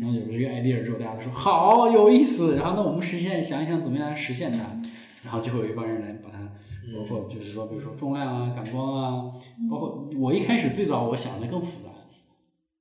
[0.00, 2.56] 然后有了这个 idea 之后，大家都说好有意思。
[2.56, 4.58] 然后那我们实现，想一想怎么样实现它。
[5.24, 6.38] 然后就会有一帮人来把它。
[6.94, 9.32] 包括就是说，比如说重量啊、感光啊，
[9.70, 11.90] 包括我一开始最早我想的更复杂，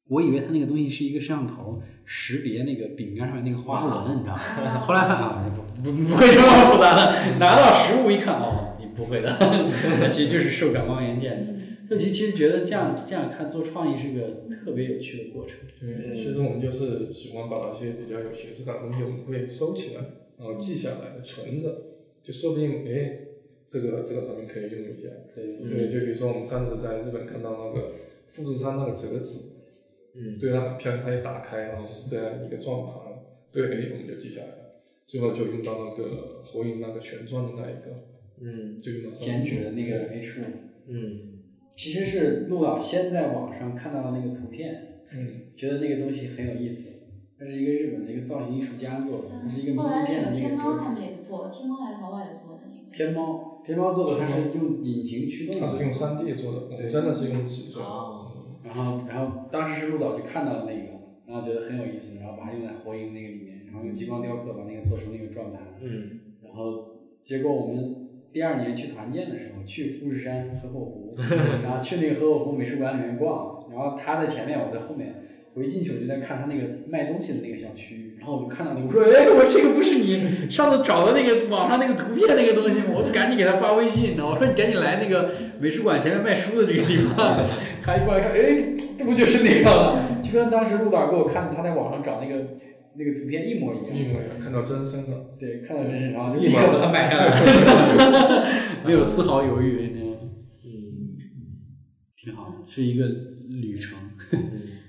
[0.10, 4.42] 我以为它那个东西是一个摄像头识别那个饼干上面那个花纹，你知道吗？
[4.84, 5.44] 后来发现啊，
[5.84, 9.38] 不不不会这么复杂的，拿到实物一看，哦，你不会的，
[10.12, 11.56] 其实就是受感光元件的。
[11.88, 15.60] 就其其实觉得这样这样看做创意是个特别有趣的过程。
[15.80, 20.02] 对，其实我们就是喜欢把那些比较有形式感的东西，我们会收起来，
[20.40, 21.76] 然后记下来，存着，
[22.24, 23.25] 就说不定哎。
[23.68, 27.94] 这个这个产品可以用一下，对，就比如说我们上次在日本看到那个
[28.30, 29.50] 富士山那个折纸，
[30.14, 32.94] 嗯，对它很漂亮，它一打开，然后是这样一个转盘，
[33.52, 38.06] 对，哎，我们就记下来了，最后就用到那个火影那个旋转的那一个，
[38.40, 40.44] 嗯，就用到剪纸的那个 H 五，
[40.88, 41.40] 嗯，
[41.76, 47.02] 其实是陆老先在网上看到了那个图片，嗯，觉得那个东西很有意思，
[47.40, 50.40] 它是一个日本的一个造型艺术家做的，它是一个明信片的那个。
[50.40, 52.96] 天猫他们也做，天猫还是淘宝也做的那个。
[52.96, 53.54] 天猫。
[53.66, 57.90] 天猫做的它是用引擎驱动的，它是用三 D 做的，对，真的是用纸做的。
[58.64, 65.62] 然后，然后当时是陆导就看到了那个，然后觉得很有意思，然后把它用在火影那个里面，然后用激光雕刻把那个做成那个转盘。
[65.82, 66.20] 嗯。
[66.44, 71.16] 然后，结果我们第二年去团建的时候，去富士山河口湖，
[71.64, 75.25] 然后去那个河口湖美术馆里面逛，然后他在前面，我在后面。
[75.56, 82.88] 我一进去我就在看他那个卖东西的那个小区，然后我就看到那个，我说，哎，我说这个不是你上次找的那个网上那个图片那个东西吗？
[82.94, 85.32] 我就赶紧给他发微信呢，我说你赶紧来那个
[85.62, 87.40] 美术馆前面卖书的这个地方。
[87.82, 90.22] 他一过来看，哎，这不就是那个吗？
[90.22, 92.58] 就跟当时陆导给我看他在网上找那个
[92.98, 93.96] 那个图片一模一样。
[93.96, 95.38] 一模一样，看到真身了。
[95.40, 97.32] 对，看到真身，然后就立刻把它买下来，
[98.86, 100.18] 没有丝毫犹豫那种。
[100.66, 101.16] 嗯，
[102.18, 103.06] 挺好，是一个
[103.48, 103.98] 旅程。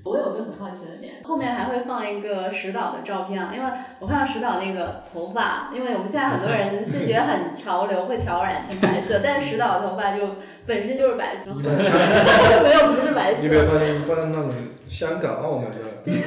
[0.06, 13.40] 我有个很好奇的点，后面还会放一个石导的照片啊，因为我看到石导那个头发，因为我们现在很多人是觉得很潮流，会挑染成白色，但是石导的头发就本身就是白色， 没有不是白色。
[13.42, 14.52] 你没有发现一般那种
[14.88, 16.22] 香港、澳门的，对对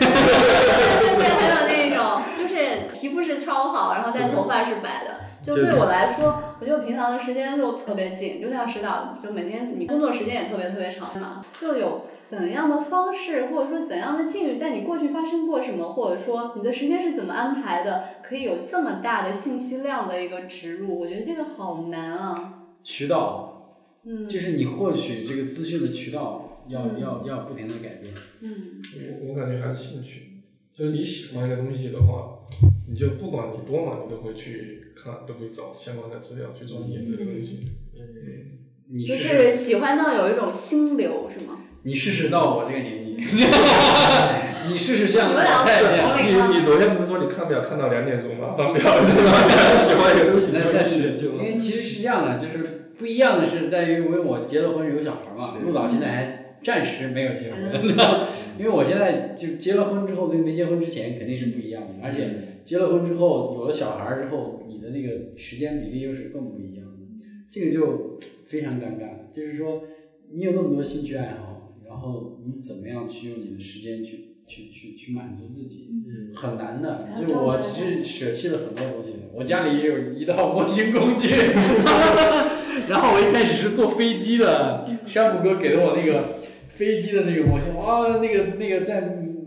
[1.15, 5.18] 对，还有那种就是皮肤是超好，然后但头发是白的。
[5.49, 22.67] 就对我来说，我觉得平常的时间就特别紧，就像石导，就每天你工作时间也特别特别长嘛，就有怎样的方式或者说怎样的境遇，在你过去发生过什么，或者说你的时间是怎么安排的，可以有这么大的信息量的一个植入，我觉得这个好难啊。
[22.83, 28.13] 渠道，嗯，就是你获取这个资讯的渠道要要要不停的改变。
[28.41, 30.43] 嗯，我我感觉还是兴趣，
[30.73, 32.38] 就是你喜欢一个东西的话，
[32.87, 34.85] 你就不管你多忙，你都会去。
[35.01, 37.63] 看都会找相关的资料去做研究的东西。
[37.95, 38.59] 嗯，
[38.91, 41.57] 你是喜欢到有一种心流是吗？
[41.83, 43.15] 你试试到我这个年纪，
[44.67, 46.17] 你试试像老蔡这样。
[46.51, 48.51] 你你昨天不是说你看表看到两点钟吗？
[48.57, 49.31] 翻表对吧？
[49.79, 57.95] 喜欢一个东西，但是因为其实是这样的，就是不一样的是在于，因为我结了婚有小孩嘛，陆导现在还暂时没有结婚，
[58.60, 64.57] 因为我现在就结了婚之后跟没结婚之前肯定是不一样的，而且结了婚之后有了小孩之后。
[64.68, 69.30] 你的那个时间比例又是更不一样的，这个就非常尴尬。
[69.32, 69.84] 就是说，
[70.32, 75.89] 你有那么多兴趣爱好，然后你怎么样去用你的时间去去去去满足自己，
[76.34, 77.10] 很难的。
[77.14, 81.28] 就我其实舍弃了很多东西，我家里也有一套模型工具，
[82.88, 86.36] 然后我一开始是坐飞机的， 山姆哥给了我那个。
[86.80, 89.01] 飞机的那个模型，哇，那个那个在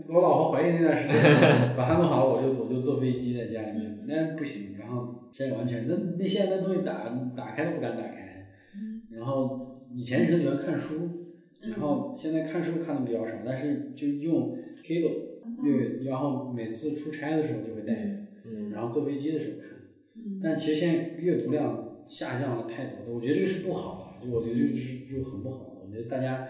[0.07, 1.15] 我老婆怀孕那段时间，
[1.75, 4.77] 把它弄好了，我就我就坐飞机在家里面，那不行。
[4.77, 8.45] 然后现在完全，那那现在那东西打打开都不敢打开。
[9.09, 11.09] 然后以前很喜欢看书，
[11.61, 14.55] 然后现在看书看的比较少，但是就用
[14.85, 18.09] Kindle，阅，然后每次出差的时候就会带着，
[18.71, 19.69] 然后坐飞机的时候看。
[20.43, 25.69] 但其实现在阅读量下降了太多，我觉得这个是不好的，就我觉得这个是就很不好的。
[25.83, 26.47] 我觉得大家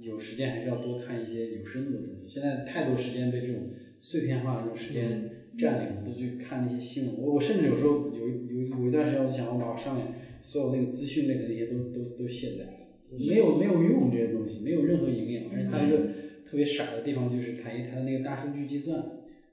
[0.00, 2.26] 有时间还是要多看一些有深度的东西。
[2.26, 7.22] 现在太多时间被这种碎片化的这种时间占领了，都去看那些新闻。
[7.22, 10.06] 我我甚至有时候有有有一段时间，我想我把我上面
[10.40, 15.44] 所有那个资讯类的那些都都都卸载了，没有没有用这些东西，没有任何营养。
[15.52, 15.96] 而且它一个
[16.44, 19.02] 特别傻的地方就是它一它的那个大数据计算。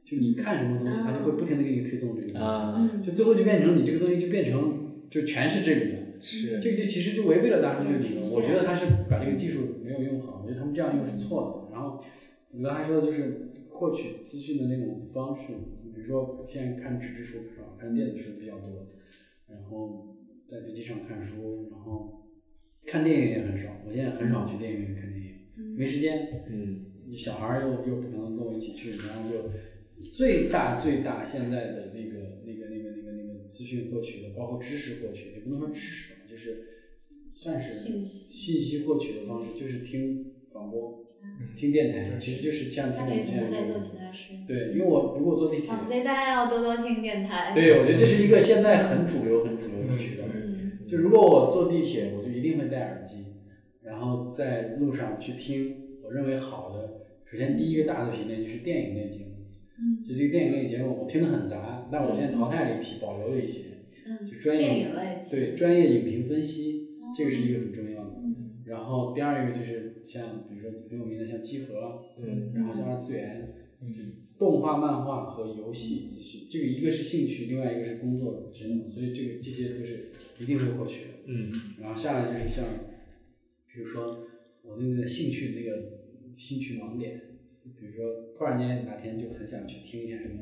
[0.09, 8.31] 就你看什么东西，它就会不停的给你推送这个东西，就最后就变成你这个东西就变成就全是这个的，是，这个就其实就违背了大数据理论。
[8.31, 11.73] 我觉得他是把这个技术没有用好，我觉得他们这样用是错的。
[11.73, 12.03] 然后
[12.51, 15.53] 你刚才说的就是获取资讯的那种方式，
[15.93, 18.87] 比如说现在看纸质书少，看电子书比较多，
[19.49, 20.15] 然后
[20.49, 22.27] 在飞机上看书，然后
[22.85, 23.69] 看电影也很少。
[23.85, 26.43] 我现在很少去电影院看电影，没时间。
[26.49, 29.49] 嗯，小孩又又不可能跟我一起去，然后就。
[29.99, 32.26] 最大最大现在的那个
[33.47, 36.63] 资讯获取的，包括知识获取，也不能说知识吧，就是
[37.33, 41.05] 算是信息获取的方式，就是听广播，
[41.55, 43.51] 听电台，其实就是像听我们这样。
[43.51, 44.33] 在做其他事。
[44.47, 45.69] 对，因为我如果坐地铁。
[45.85, 47.53] 所以大家要多多听电台。
[47.53, 50.23] 对，我觉得这是一个现在很主流、很主流的渠道。
[50.87, 53.25] 就如果我坐地铁，我就一定会戴耳机，
[53.83, 57.05] 然后在路上去听我认为好的。
[57.29, 59.26] 首先，第一个大的品类就是电影类节
[59.81, 60.03] 目。
[60.05, 63.69] 就这个电影类节目，我听得很杂，但我现在淘汰了一批，保留了一些。
[64.09, 64.89] 嗯就专业
[65.29, 68.21] 对专业影评分析，这个是一个很重要的。
[68.23, 72.03] 嗯然后第二一个就是像比如说很有名的像集合，
[72.53, 81.07] 然后像二次元，嗯动画、漫画和游戏资讯，这个一个是兴趣，另外一个是工作职能，所以这个这些都是一定会获取的。
[81.25, 81.51] 嗯。
[81.81, 82.63] 然后下来就是像，
[83.73, 84.25] 比如说
[84.63, 85.99] 我那个兴趣那个
[86.37, 87.21] 兴趣盲点。
[87.79, 90.41] 比如说，突然间哪天就很想去听一下什么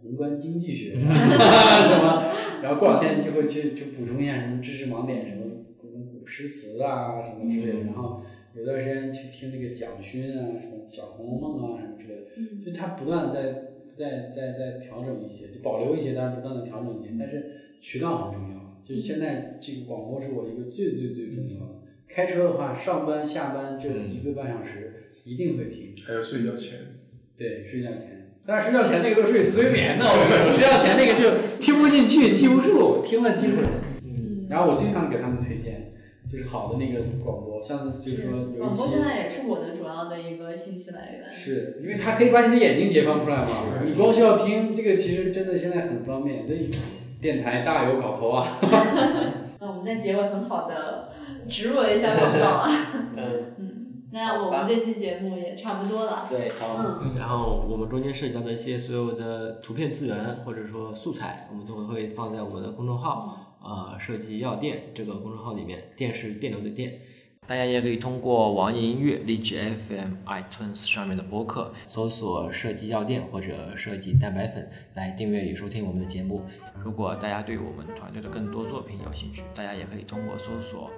[0.00, 5.42] 宏观经济学， 什么，然后过两天就会去就补充一下什么知识盲点，什么
[5.80, 7.86] 古诗词啊什么之类的。
[7.86, 8.22] 然后
[8.54, 12.64] 有段时间去听那个蒋勋啊，什么小红楼梦啊什么之类的。
[12.64, 13.52] 就他不断在
[13.96, 17.14] 在在在调整一些，就保留一些，但是不断的调整一些。
[17.18, 21.80] 但是渠道很重要，就现在这个广播是我一个最最最重要的。
[22.06, 24.95] 开车的话，上班下班这一个半小时。
[25.26, 26.78] 一定会听，还有睡觉前，
[27.36, 33.66] 对，睡觉前，但是睡觉前那个都是有催眠的，我 睡觉前那个就听不进去，记不住，听了记不住。
[34.04, 35.94] 嗯，然后我经常给他们推荐，
[36.30, 38.58] 就是好的那个广播，上次就是说有一期。
[38.60, 41.34] 广播现在也是我的主要的一个信息来源。
[41.34, 43.82] 是因为它可以把你的眼睛解放出来嘛？
[43.84, 46.70] 你光需要听这个，其实真的现在很方便，所以
[47.20, 48.60] 电台大有搞头啊。
[49.58, 51.08] 那我们在结尾很好的
[51.48, 52.70] 植入了一下广告啊。
[53.16, 53.45] 嗯。
[54.16, 56.26] 那我们这期节目也差不多了。
[56.26, 57.02] 对，好。
[57.18, 65.92] 然后我们中间涉及到的一些所有的图片资源或者说素材，我们都会放在我们的公众号，呃，设计药店这个公众号里面。
[65.94, 66.98] 电是电流的电。
[67.46, 76.42] 大家也可以通过网易音乐、荔枝 FM、iTunes 上面的播客搜索“设计药店”或者“设计蛋白粉”来订阅与收听我们的节目。
[76.82, 80.90] 如果大家对我们团队的更多作品有兴趣，大家也可以通过搜索。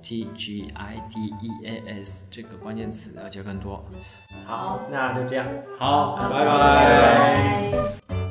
[0.00, 3.84] T G I D E A S 这个关键词了解更多。
[4.44, 5.46] 好，那就这样。
[5.78, 8.25] 好，拜拜。